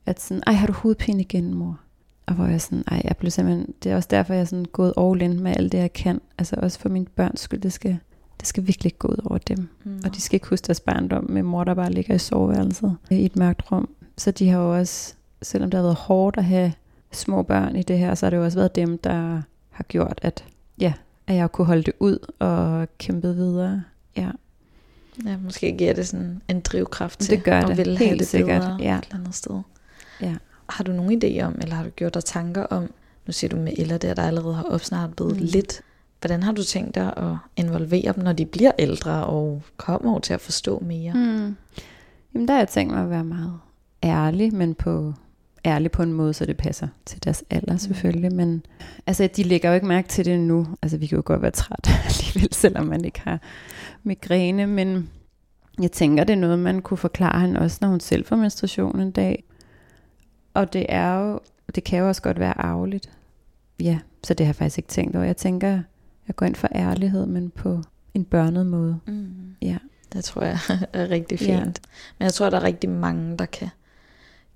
[0.07, 1.81] At sådan, ej, har du hovedpine igen, mor?
[2.27, 4.65] Og hvor jeg sådan, ej, jeg blev simpelthen, det er også derfor, jeg er sådan
[4.65, 6.21] gået all in med alt det, jeg kan.
[6.39, 7.99] Altså også for mine børns skyld, det skal,
[8.41, 9.69] det skal virkelig ikke gå ud over dem.
[9.85, 10.01] Mm.
[10.05, 13.25] Og de skal ikke huske deres barndom med mor, der bare ligger i soveværelset i
[13.25, 13.89] et mørkt rum.
[14.17, 16.73] Så de har jo også, selvom det har været hårdt at have
[17.13, 20.19] små børn i det her, så har det jo også været dem, der har gjort,
[20.23, 20.45] at,
[20.81, 20.93] ja,
[21.27, 23.83] at jeg kunne holde det ud og kæmpe videre.
[24.17, 24.31] Ja.
[25.27, 27.77] Ja, måske giver det sådan en drivkraft til det gør at det.
[27.77, 28.61] ville Helt have det sikkert.
[28.63, 28.99] bedre Ja.
[28.99, 29.61] et eller andet sted.
[30.21, 30.35] Ja.
[30.69, 32.91] Har du nogen idé om, eller har du gjort dig tanker om,
[33.27, 35.39] nu siger du med Ella der, der allerede har opsnappet mm.
[35.41, 35.81] lidt,
[36.21, 40.21] hvordan har du tænkt dig at involvere dem, når de bliver ældre og kommer over
[40.21, 41.13] til at forstå mere?
[41.15, 41.57] Mm.
[42.35, 43.53] Jamen der har jeg tænkt mig at være meget
[44.03, 45.13] ærlig, men på
[45.65, 48.33] ærlig på en måde, så det passer til deres alder selvfølgelig.
[48.35, 48.67] Men
[49.07, 50.67] altså, de lægger jo ikke mærke til det nu.
[50.83, 53.41] Altså, vi kan jo godt være trætte alligevel, selvom man ikke har
[54.07, 54.67] migræne.
[54.67, 55.11] Men
[55.83, 59.01] jeg tænker, det er noget, man kunne forklare hende også, når hun selv får menstruation
[59.01, 59.45] en dag.
[60.55, 61.41] Og det er jo,
[61.75, 63.11] det kan jo også godt være arveligt.
[63.81, 65.25] Ja, så det har jeg faktisk ikke tænkt over.
[65.25, 65.69] Jeg tænker,
[66.29, 67.83] jeg går ind for ærlighed, men på
[68.15, 69.01] en børnet måde.
[69.07, 69.57] Mm.
[69.63, 69.77] Ja.
[70.13, 70.59] Det tror jeg
[70.93, 71.49] er rigtig fint.
[71.51, 71.65] Ja.
[72.19, 73.69] Men jeg tror, der er rigtig mange, der kan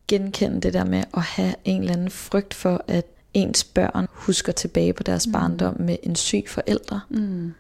[0.09, 4.53] genkende det der med at have en eller anden frygt for, at ens børn husker
[4.53, 5.32] tilbage på deres mm.
[5.32, 7.07] barndom med en syg forælder.
[7.09, 7.55] Mm.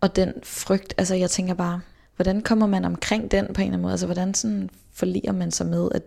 [0.00, 1.80] Og den frygt, altså jeg tænker bare,
[2.16, 3.92] hvordan kommer man omkring den på en eller anden måde?
[3.92, 6.02] Altså hvordan sådan forliger man sig med, at,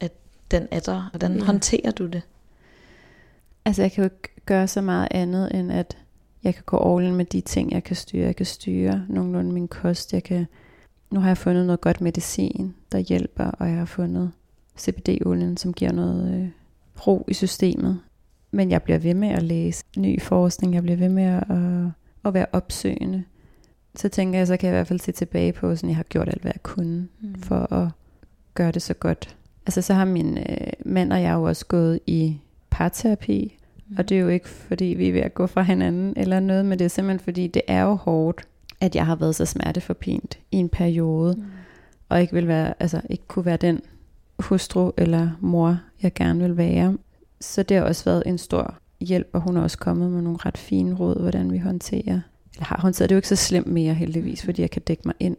[0.00, 0.12] at
[0.50, 1.08] den er der?
[1.12, 1.44] Hvordan Ja.
[1.44, 2.22] håndterer du det?
[3.64, 5.96] Altså jeg kan jo ikke gøre så meget andet, end at
[6.44, 8.26] jeg kan gå all in med de ting, jeg kan styre.
[8.26, 10.12] Jeg kan styre nogenlunde min kost.
[10.12, 10.46] Jeg kan,
[11.10, 14.30] nu har jeg fundet noget godt medicin, der hjælper, og jeg har fundet
[14.78, 16.48] CBD-olien, som giver noget øh,
[17.06, 18.00] ro i systemet.
[18.50, 20.74] Men jeg bliver ved med at læse ny forskning.
[20.74, 21.50] Jeg bliver ved med at,
[22.24, 23.24] at, at være opsøgende.
[23.96, 26.02] Så tænker jeg, så kan jeg i hvert fald se tilbage på, at jeg har
[26.02, 27.34] gjort alt, hvad jeg kunne Mm.
[27.42, 27.88] for at
[28.54, 29.36] gøre det så godt.
[29.66, 32.36] Altså så har min øh, mand og jeg jo også gået i
[32.70, 33.58] parterapi,
[33.88, 33.94] Mm.
[33.98, 36.66] og det er jo ikke fordi vi er ved at gå fra hinanden eller noget,
[36.66, 38.48] men det er simpelthen fordi det er jo hårdt,
[38.80, 41.42] at jeg har været så smerteforpint i en periode, Mm.
[42.08, 43.80] og ikke vil være, altså ikke kunne være den
[44.38, 46.98] hustru eller mor, jeg gerne vil være.
[47.40, 50.38] Så det har også været en stor hjælp, og hun er også kommet med nogle
[50.46, 52.20] ret fine råd, hvordan vi håndterer.
[52.54, 55.02] Eller har håndteret, det er jo ikke så slemt mere heldigvis, fordi jeg kan dække
[55.04, 55.36] mig ind.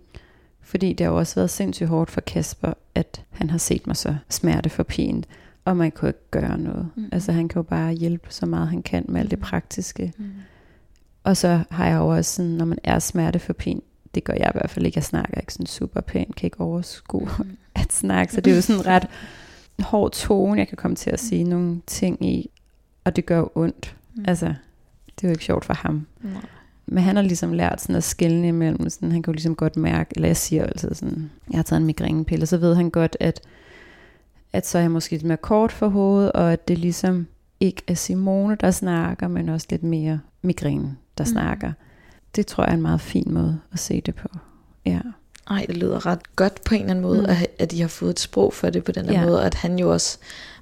[0.62, 3.96] Fordi det har jo også været sindssygt hårdt for Kasper, at han har set mig
[3.98, 5.28] så smerteforpint,
[5.66, 6.90] og man kunne ikke gøre noget.
[6.96, 7.10] Mm.
[7.12, 9.44] Altså han kan jo bare hjælpe så meget han kan med alt det Mm.
[9.44, 10.14] praktiske.
[10.18, 10.26] Mm.
[11.24, 13.84] Og så har jeg jo også sådan, når man er smerteforpint,
[14.16, 16.60] det gør jeg i hvert fald ikke, jeg snakker ikke sådan super pænt, kan ikke
[16.62, 17.58] overskue Mm.
[17.76, 19.08] at snakke, så det er jo sådan ret
[19.80, 22.50] hård tone, jeg kan komme til at sige nogle ting i,
[23.06, 23.96] og det gør jo ondt.
[24.16, 24.26] Mm.
[24.28, 24.46] Altså,
[25.16, 26.08] det er jo ikke sjovt for ham.
[26.24, 26.34] Nej.
[26.86, 29.78] Men han har ligesom lært sådan at skelne imellem, sådan, han kan jo ligesom godt
[29.78, 32.90] mærke, eller jeg siger jo altid sådan, jeg har taget en migrænepille, så ved han
[32.90, 33.42] godt, at,
[34.54, 37.28] at så er jeg måske lidt mere kort for hovedet, og at det ligesom
[37.60, 41.30] ikke er Simone, der snakker, men også lidt mere migræne, der Mm.
[41.32, 41.72] snakker.
[42.36, 44.28] Det tror jeg er en meget fin måde at se det på.
[44.86, 45.00] Ja.
[45.50, 47.26] Ej, det lyder ret godt på en eller anden måde, Mm.
[47.30, 49.20] at, at I har fået et sprog for det på den her Ja.
[49.20, 49.26] ja.
[49.26, 50.18] måde, at han jo også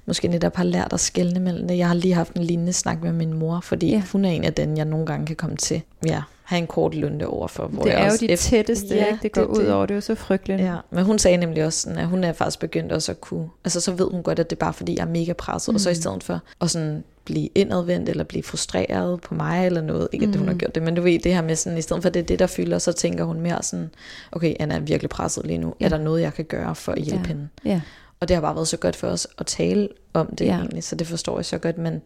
[0.06, 1.78] måske netop har lært at skelne mellem det.
[1.78, 4.02] Jeg har lige haft en lignende snak med min mor, fordi Ja.
[4.12, 5.82] hun er en af den, jeg nogle gange kan komme til.
[6.06, 7.66] Ja, have en kort lunde overfor.
[7.66, 9.18] Hvor Det jeg er jo også de efter- tætteste, Ja, ikke?
[9.22, 9.86] det går det- ud det- over.
[9.86, 10.60] Det er jo så frygteligt.
[10.62, 13.48] Ja, men hun sagde nemlig også, sådan, at hun er faktisk begyndt også at kunne,
[13.64, 15.74] altså så ved hun godt, at det er bare fordi, jeg er mega presset, mm.
[15.74, 16.00] og så i Mm.
[16.00, 20.36] stedet for at sådan blive indadvendt, eller blive frustreret på mig, eller noget, ikke at
[20.36, 20.58] hun har Mm.
[20.58, 22.38] gjort det, men du ved, det her med sådan, i stedet for det er det,
[22.38, 23.90] der fylder, så tænker hun mere sådan,
[24.32, 25.84] okay, Anna er virkelig presset lige nu, Ja.
[25.84, 27.28] er der noget, jeg kan gøre for at hjælpe Ja.
[27.28, 27.48] hende?
[27.64, 27.80] Ja.
[28.24, 30.52] Og det har bare været så godt for os at tale om det Ja.
[30.56, 32.00] egentlig, så det forstår jeg så godt, men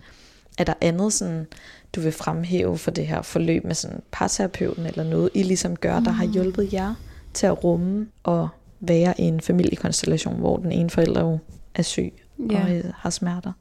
[0.58, 1.46] er der andet sådan,
[1.94, 6.00] du vil fremhæve for det her forløb med sådan parterapeuten, eller noget, I ligesom gør,
[6.00, 6.32] der har Mm.
[6.32, 6.94] hjulpet jer
[7.34, 8.48] til at rumme og
[8.80, 11.38] være i en familiekonstellation, hvor den ene forælder jo
[11.74, 12.12] er syg
[12.50, 12.62] ja.
[12.64, 13.52] og øh, har smerter?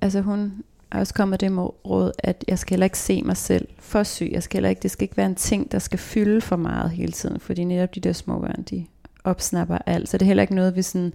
[0.00, 0.52] Altså hun
[0.92, 4.02] er også kommet det med råd, at jeg skal heller ikke se mig selv for
[4.02, 4.30] syg.
[4.32, 6.90] Jeg skal heller ikke, det skal ikke være en ting, der skal fylde for meget
[6.90, 8.86] hele tiden, fordi netop de der små børn, de
[9.24, 10.08] opsnapper alt.
[10.08, 11.12] Så det er heller ikke noget, vi sådan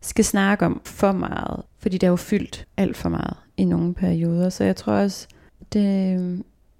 [0.00, 3.94] skal snakke om for meget, fordi det er jo fyldt alt for meget i nogle
[3.94, 4.48] perioder.
[4.48, 5.28] Så jeg tror også,
[5.72, 5.82] det,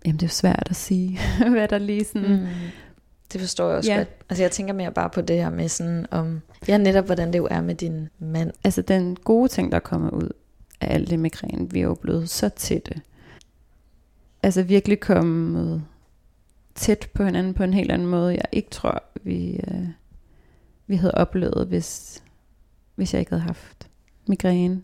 [0.05, 1.19] jamen det er svært at sige,
[1.51, 2.41] hvad der lige sådan...
[2.41, 2.47] Mm.
[3.33, 3.97] Det forstår jeg også ja.
[3.97, 4.09] godt.
[4.29, 7.39] Altså jeg tænker mere bare på det her med sådan om, ja netop hvordan det
[7.39, 8.53] jo er med din mand.
[8.65, 10.29] Altså den gode ting, der kommer ud
[10.81, 13.01] af alt det migræne, vi er jo blevet så tætte.
[14.43, 15.83] Altså virkelig kommet
[16.75, 19.89] tæt på hinanden på en helt anden måde, jeg ikke tror, vi, øh,
[20.87, 22.23] vi havde oplevet, hvis,
[22.99, 23.89] hvis jeg ikke havde haft
[24.27, 24.83] migræne.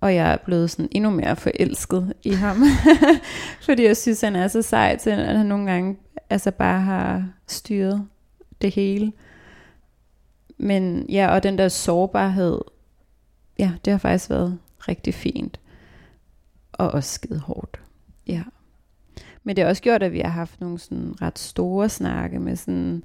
[0.00, 2.56] Og jeg er blevet sådan endnu mere forelsket i ham.
[3.66, 5.96] Fordi jeg synes, han er så sej til, at han nogle gange
[6.30, 8.06] altså bare har styret
[8.62, 9.12] det hele.
[10.58, 12.60] Men ja, og den der sårbarhed,
[13.58, 15.60] ja, det har faktisk været rigtig fint.
[16.72, 17.80] Og også skide hårdt.
[18.26, 18.42] Ja.
[19.44, 22.56] Men det har også gjort, at vi har haft nogle sådan ret store snakke med
[22.56, 23.04] sådan,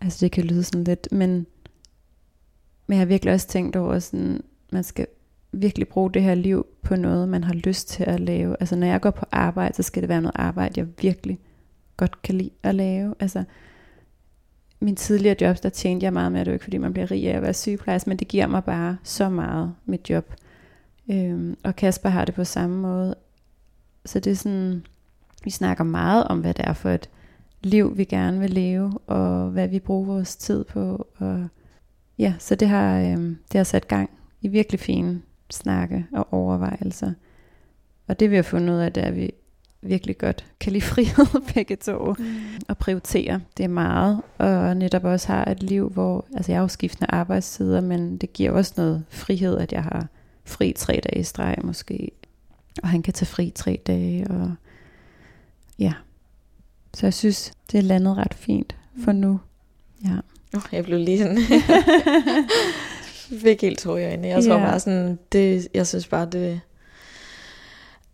[0.00, 1.46] altså det kan lyde sådan lidt, men,
[2.92, 5.06] men jeg har virkelig også tænkt over sådan, man skal
[5.52, 8.56] virkelig bruge det her liv på noget, man har lyst til at lave.
[8.60, 11.38] Altså når jeg går på arbejde, så skal det være noget arbejde, jeg virkelig
[11.96, 13.14] godt kan lide at lave.
[13.20, 13.44] Altså
[14.80, 17.28] min tidligere jobs, der tjente jeg meget med, det er ikke fordi man bliver rig
[17.28, 20.34] af at være sygeplejerske, men det giver mig bare så meget mit job.
[21.10, 23.14] Øhm, og Kasper har det på samme måde.
[24.04, 24.86] Så det er sådan,
[25.44, 27.10] vi snakker meget om, hvad det er for et
[27.62, 31.06] liv, vi gerne vil leve, og hvad vi bruger vores tid på.
[31.16, 31.48] Og
[32.18, 34.10] ja, så det har, øhm, det har sat gang
[34.40, 37.12] i virkelig fine snakke og overvejelser.
[38.06, 39.30] Og det vi har fundet ud af, det er, at vi
[39.82, 42.24] virkelig godt kan lide frihed begge to Mm.
[42.68, 46.62] og prioritere det er meget, og netop også har et liv, hvor, altså jeg har
[46.62, 50.06] jo skiftende arbejdstider, men det giver også noget frihed, at jeg har
[50.44, 52.10] fri tre dage i streg måske,
[52.82, 54.54] og han kan tage fri tre dage, og
[55.78, 55.92] ja.
[56.94, 59.40] Så jeg synes, det er landet ret fint for nu.
[60.04, 60.16] Ja.
[60.54, 61.38] Oh, jeg blev lige sådan...
[63.42, 64.28] fik helt tår i øjnene.
[64.28, 66.60] Jeg tror bare sådan, det, jeg synes bare, det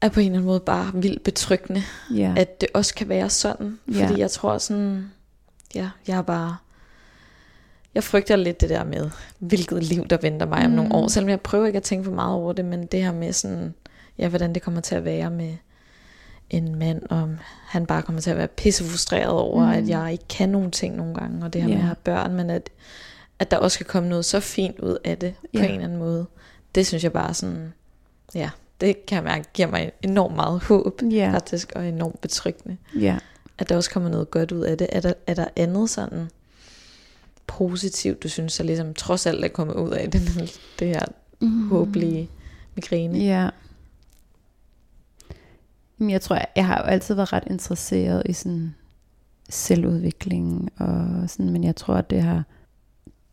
[0.01, 1.83] er på en eller anden måde bare vildt betryggende,
[2.15, 2.35] Ja.
[2.37, 3.79] at det også kan være sådan.
[3.93, 5.11] Fordi jeg tror sådan,
[5.75, 6.57] ja, jeg er bare,
[7.95, 10.95] jeg frygter lidt det der med, hvilket liv der venter mig om nogle Mm.
[10.95, 11.09] år.
[11.09, 13.75] Selvom jeg prøver ikke at tænke for meget over det, men det her med sådan,
[14.19, 15.55] ja, hvordan det kommer til at være med
[16.51, 17.37] en mand, om
[17.67, 19.73] han bare kommer til at være pissefrustreret over, Mm.
[19.73, 21.75] at jeg ikke kan nogle ting nogle gange, og det her Ja.
[21.75, 22.71] med at have børn, men at,
[23.39, 25.99] at der også skal komme noget så fint ud af det, på en eller anden
[25.99, 26.27] måde.
[26.75, 27.73] Det synes jeg bare sådan,
[28.35, 31.33] ja, det kan jeg mærke, giver mig enormt meget håb, Ja.
[31.35, 33.19] faktisk, og enormt betryggende Ja.
[33.59, 34.87] at der også kommer noget godt ud af det.
[34.93, 36.29] Er der, er der andet sådan
[37.47, 40.23] positivt, du synes, der ligesom trods alt er kommet ud af den,
[40.79, 41.05] det her
[41.41, 41.69] Mm.
[41.69, 42.31] håblige
[42.75, 43.19] migræne?
[43.19, 43.43] Ja.
[43.43, 43.51] Men
[46.01, 48.75] jeg tror, jeg, jeg har jo altid været ret interesseret i sådan
[49.49, 52.45] selvudvikling og sådan, men jeg tror, at det har,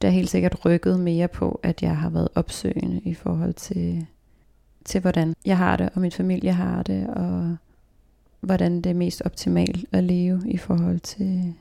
[0.02, 4.06] det har helt sikkert rykket mere på, at jeg har været opsøgende i forhold til,
[4.86, 7.58] til hvordan jeg har det, og min familie har det, og
[8.42, 11.54] hvordan det er mest optimalt at leve i forhold til,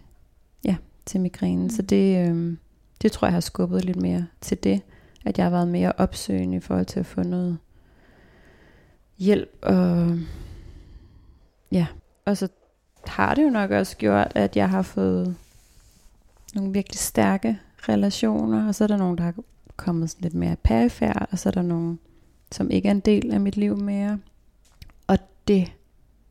[0.65, 0.77] ja,
[1.07, 1.71] til migrænen.
[1.71, 2.59] Så det, øhm,
[3.03, 4.81] det tror jeg har skubbet lidt mere til det,
[5.25, 7.59] at jeg har været mere opsøgende i forhold til at få noget
[9.19, 9.59] hjælp.
[9.63, 10.19] Og,
[11.73, 11.87] ja.
[12.25, 12.49] og så
[13.07, 15.37] har det jo nok også gjort, at jeg har fået
[16.55, 17.59] nogle virkelig stærke
[17.89, 19.35] relationer, og så er der nogen, der har
[19.77, 21.99] kommet sådan lidt mere perifært, og så er der nogen,
[22.53, 24.19] som ikke er en del af mit liv mere.
[25.07, 25.73] Og det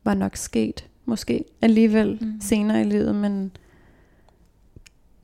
[0.03, 2.41] var nok sket, måske alligevel Mm.
[2.41, 3.51] senere i livet, men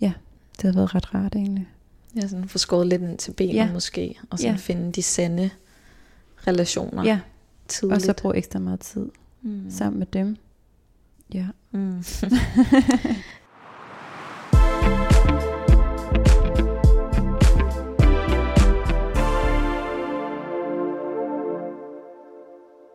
[0.02, 0.14] ja,
[0.56, 1.68] det har været ret rart egentlig.
[2.16, 3.72] Ja, sådan få skåret lidt ind til benet Ja.
[3.74, 4.58] måske, og sådan Ja.
[4.58, 5.50] finde de sande
[6.48, 7.20] relationer Ja,
[7.68, 7.96] tidligt.
[7.96, 9.10] og så bruge ekstra meget tid
[9.42, 9.70] mm.
[9.70, 10.38] sammen med dem.
[11.34, 11.48] Ja.
[11.72, 11.98] Mm.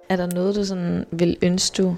[0.08, 1.96] er der noget, du sådan vil ønske, du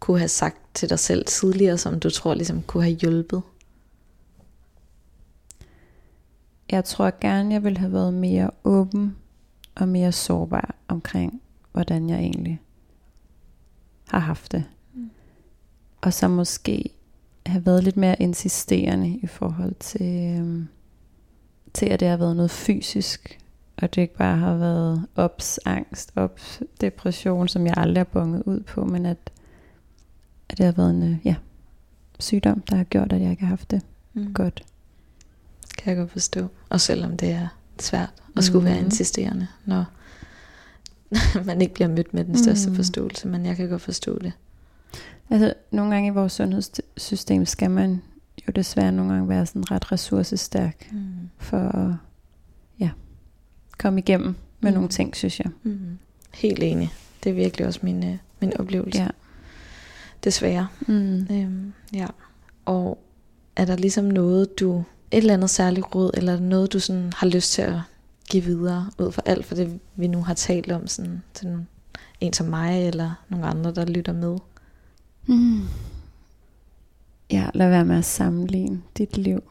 [0.00, 3.42] kunne have sagt til dig selv tidligere, som du tror ligesom kunne have hjulpet?
[6.70, 9.16] Jeg tror gerne, jeg ville have været mere åben
[9.74, 11.42] og mere sårbar omkring,
[11.72, 12.60] hvordan jeg egentlig
[14.18, 14.64] har haft det.
[14.94, 15.10] Mm.
[16.00, 16.90] Og så måske
[17.46, 20.68] have været lidt mere insisterende i forhold til, øhm,
[21.74, 23.38] til at det har været noget fysisk,
[23.76, 28.42] og det ikke bare har været ops, angst, ops, depression, som jeg aldrig har bunget
[28.42, 29.30] ud på, men at,
[30.48, 31.34] at det har været en øh, ja,
[32.20, 33.82] sygdom, der har gjort, at jeg ikke har haft det
[34.14, 34.32] Mm.
[34.34, 34.62] godt.
[35.78, 36.48] Kan jeg godt forstå.
[36.68, 37.48] Og selvom det er
[37.80, 38.84] svært at skulle være Mhm.
[38.84, 39.84] insisterende, når
[41.46, 42.76] man ikke bliver mødt med den største Mhm.
[42.76, 44.32] forståelse, men jeg kan godt forstå det.
[45.30, 48.02] Altså, nogle gange i vores sundhedssystem skal man
[48.48, 50.98] jo desværre nogle gange være sådan ret ressourcestærk Mm.
[51.38, 51.94] for at
[52.80, 52.90] ja,
[53.78, 54.74] komme igennem med Mm.
[54.74, 55.50] nogle ting, synes jeg.
[55.62, 55.98] Mm.
[56.34, 56.90] Helt enig.
[57.24, 59.02] Det er virkelig også min, øh, min oplevelse.
[59.02, 59.08] Ja.
[60.24, 60.68] Desværre.
[60.88, 61.26] Mm.
[61.30, 62.06] Øhm, ja.
[62.64, 62.98] Og
[63.56, 64.78] er der ligesom noget, du,
[65.10, 67.74] et eller andet særligt råd, eller noget, du sådan har lyst til at
[68.32, 71.66] give videre, ud for alt for det, vi nu har talt om, sådan, til
[72.20, 74.38] en som mig, eller nogle andre, der lytter med?
[75.26, 75.60] Mm.
[77.30, 79.42] Ja, lad være med at sammenligne dit liv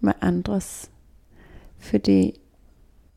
[0.00, 0.90] med andres.
[1.78, 2.32] Fordi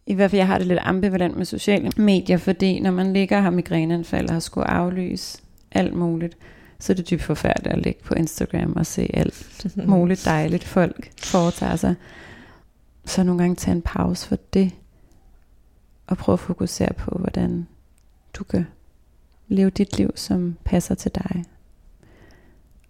[0.06, 3.38] i hvert fald jeg har det lidt ambivalent med sociale medier, fordi når man ligger
[3.38, 5.42] og har migræneanfald og har skulle aflyse
[5.72, 6.38] alt muligt,
[6.80, 11.12] så er det dybt forfærdeligt at ligge på Instagram og se alt muligt dejligt folk
[11.18, 11.96] foretager sig.
[13.06, 14.72] Så nogle gange tage en pause for det,
[16.08, 17.68] og prøve at fokusere på, hvordan
[18.34, 18.68] du kan
[19.48, 21.44] leve dit liv, som passer til dig.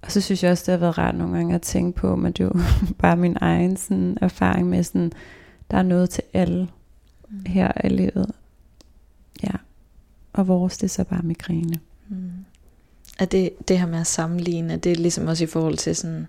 [0.01, 2.32] Og så synes jeg også, det har været rart nogle gange at tænke på, men
[2.32, 2.59] det er jo
[3.01, 5.11] bare min egen sådan, erfaring med sådan,
[5.72, 6.70] der er noget til alle
[7.30, 7.45] mm.
[7.45, 8.32] her i livet.
[9.43, 9.51] Ja.
[10.34, 11.80] Og vores, det er så bare migræne.
[12.09, 12.32] Mm.
[13.20, 16.28] Er det, det her med at sammenligne, er det ligesom også i forhold til sådan,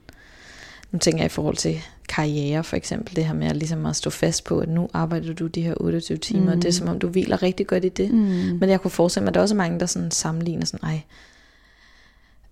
[0.93, 1.78] nu tænker jeg i forhold til
[2.09, 5.34] karriere for eksempel, det her med at, ligesom at stå fast på, at nu arbejder
[5.34, 6.48] du de her 28 timer, mm.
[6.48, 8.11] og det er som om du hviler rigtig godt i det.
[8.11, 8.59] Mm.
[8.61, 11.00] Men jeg kunne forestille mig, at der er også mange, der sådan sammenligner sådan, ej,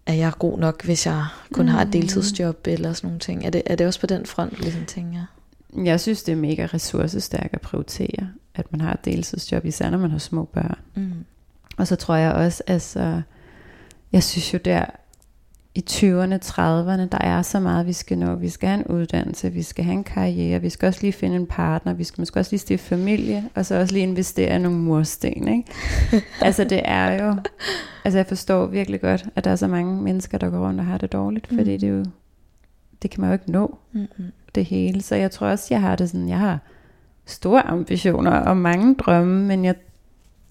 [0.06, 1.70] er jeg god nok, hvis jeg kun mm.
[1.70, 1.92] har et mm.
[1.92, 3.46] deltidsjob eller sådan nogle ting.
[3.46, 5.26] Er det, er det også på den front, ligesom tænker jeg?
[5.86, 9.98] Jeg synes, det er mega ressourcestærkt at prioritere, at man har et deltidsjob, især når
[9.98, 10.78] man har små børn.
[10.94, 11.12] Mm.
[11.76, 13.22] Og så tror jeg også, altså,
[14.12, 14.84] jeg synes jo der
[15.76, 18.34] i 20'erne, 30'erne, der er så meget, vi skal nå.
[18.34, 21.36] Vi skal have en uddannelse, vi skal have en karriere, vi skal også lige finde
[21.36, 24.58] en partner, vi skal måske også lige stifte familie, og så også lige investere i
[24.58, 25.48] nogle mursten.
[25.48, 25.72] Ikke?
[26.40, 27.36] altså det er jo,
[28.04, 30.86] altså jeg forstår virkelig godt, at der er så mange mennesker, der går rundt og
[30.86, 31.58] har det dårligt, mm.
[31.58, 32.04] fordi det er jo,
[33.02, 34.32] det kan man jo ikke nå, mm-hmm.
[34.54, 35.02] det hele.
[35.02, 36.58] Så jeg tror også, jeg har det sådan, jeg har
[37.26, 39.74] store ambitioner og mange drømme, men jeg,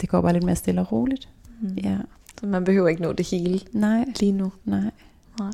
[0.00, 1.28] det går bare lidt mere stille og roligt.
[1.60, 1.74] Mm.
[1.84, 1.96] Ja.
[2.40, 4.04] Så man behøver ikke nå det hele Nej.
[4.20, 4.52] lige nu.
[4.64, 4.90] Nej.
[5.38, 5.50] Nej.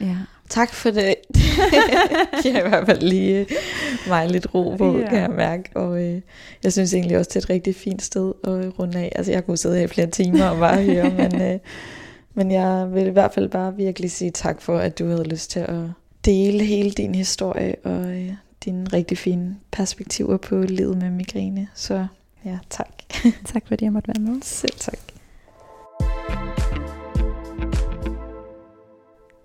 [0.00, 0.16] Ja.
[0.48, 1.14] Tak for det.
[2.42, 3.46] det har i hvert fald lige
[4.08, 5.08] mig lidt ro på, ja.
[5.08, 5.70] kan jeg mærke.
[5.74, 6.20] Og øh,
[6.62, 9.12] jeg synes egentlig også, det er et rigtig fint sted at runde af.
[9.16, 11.58] Altså jeg kunne sidde her i flere timer og bare høre, men, øh,
[12.34, 15.50] men jeg vil i hvert fald bare virkelig sige tak for, at du havde lyst
[15.50, 15.80] til at
[16.24, 18.32] dele hele din historie og øh,
[18.64, 21.68] dine rigtig fine perspektiver på livet med migræne.
[21.74, 22.06] Så
[22.44, 22.88] ja, tak.
[23.52, 24.42] tak fordi jeg måtte være med.
[24.42, 24.98] Selv tak.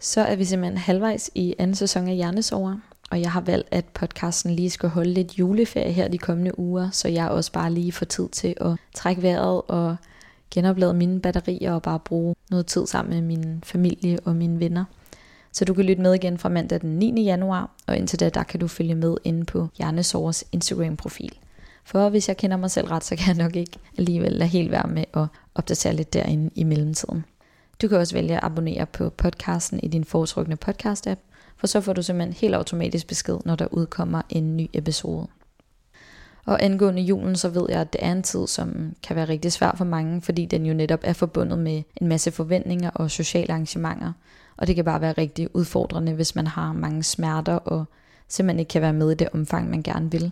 [0.04, 2.76] Så er vi simpelthen halvvejs i anden sæson af Hjernesover,
[3.12, 6.89] og jeg har valgt, at podcasten lige skal holde lidt juleferie her de kommende uger,
[6.91, 9.95] så jeg også bare lige får tid til at trække vejret og
[10.51, 14.86] genoplade mine batterier og bare bruge noget tid sammen med min familie og mine venner.
[15.51, 17.24] Så du kan lytte med igen fra mandag den 9.
[17.24, 21.32] januar, og indtil da, der kan du følge med inde på Hjernesovers Instagram-profil.
[21.86, 24.72] For hvis jeg kender mig selv ret, så kan jeg nok ikke alligevel lade helt
[24.72, 25.26] være med at
[25.56, 27.26] opdatere lidt derinde i mellemtiden.
[27.82, 31.20] Du kan også vælge at abonnere på podcasten i din foretrukne podcast-app,
[31.58, 35.28] for så får du simpelthen helt automatisk besked, når der udkommer en ny episode.
[36.46, 39.52] Og angående julen, så ved jeg, at det er en tid, som kan være rigtig
[39.52, 43.52] svær for mange, fordi den jo netop er forbundet med en masse forventninger og sociale
[43.52, 44.14] arrangementer.
[44.58, 47.86] Og det kan bare være rigtig udfordrende, hvis man har mange smerter og
[48.28, 50.32] simpelthen ikke kan være med i det omfang, man gerne vil.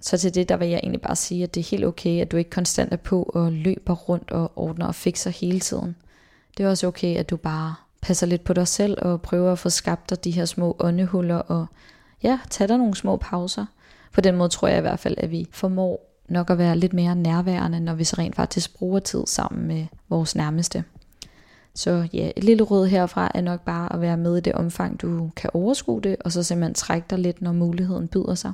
[0.00, 2.32] Så til det, der vil jeg egentlig bare sige, at det er helt okay, at
[2.32, 5.96] du ikke konstant er på og løber rundt og ordner og fikser hele tiden.
[6.56, 9.58] Det er også okay, at du bare passer lidt på dig selv og prøver at
[9.58, 11.66] få skabt dig de her små åndehuller og
[12.22, 13.66] ja, tage dig nogle små pauser.
[14.12, 16.92] På den måde tror jeg i hvert fald, at vi formår nok at være lidt
[16.92, 20.84] mere nærværende, når vi så rent faktisk bruger tid sammen med vores nærmeste.
[21.74, 25.02] Så ja, et lille råd herfra er nok bare at være med i det omfang,
[25.02, 28.52] du kan overskue det, og så simpelthen trække dig lidt, når muligheden byder sig.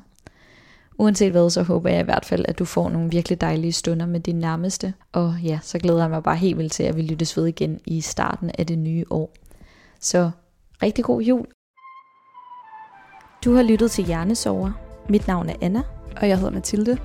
[0.98, 4.06] Uanset hvad, så håber jeg i hvert fald, at du får nogle virkelig dejlige stunder
[4.06, 4.94] med din nærmeste.
[5.12, 7.80] Og ja, så glæder jeg mig bare helt vildt til, at vi lyttes ved igen
[7.86, 9.34] i starten af det nye år.
[10.00, 10.30] Så
[10.82, 11.46] rigtig god jul.
[13.44, 14.72] Du har lyttet til Hjernesover.
[15.08, 15.82] Mit navn er Anna.
[16.16, 16.98] Og jeg hedder Mathilde.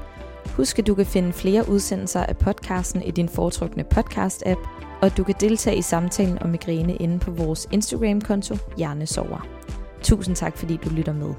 [0.45, 4.67] Husk, at du kan finde flere udsendelser af podcasten i din foretrukne podcast-app,
[5.01, 9.47] og du kan deltage i samtalen om migræne inde på vores Instagram-konto Hjernesover.
[10.01, 11.33] Tusind tak, fordi du lytter med.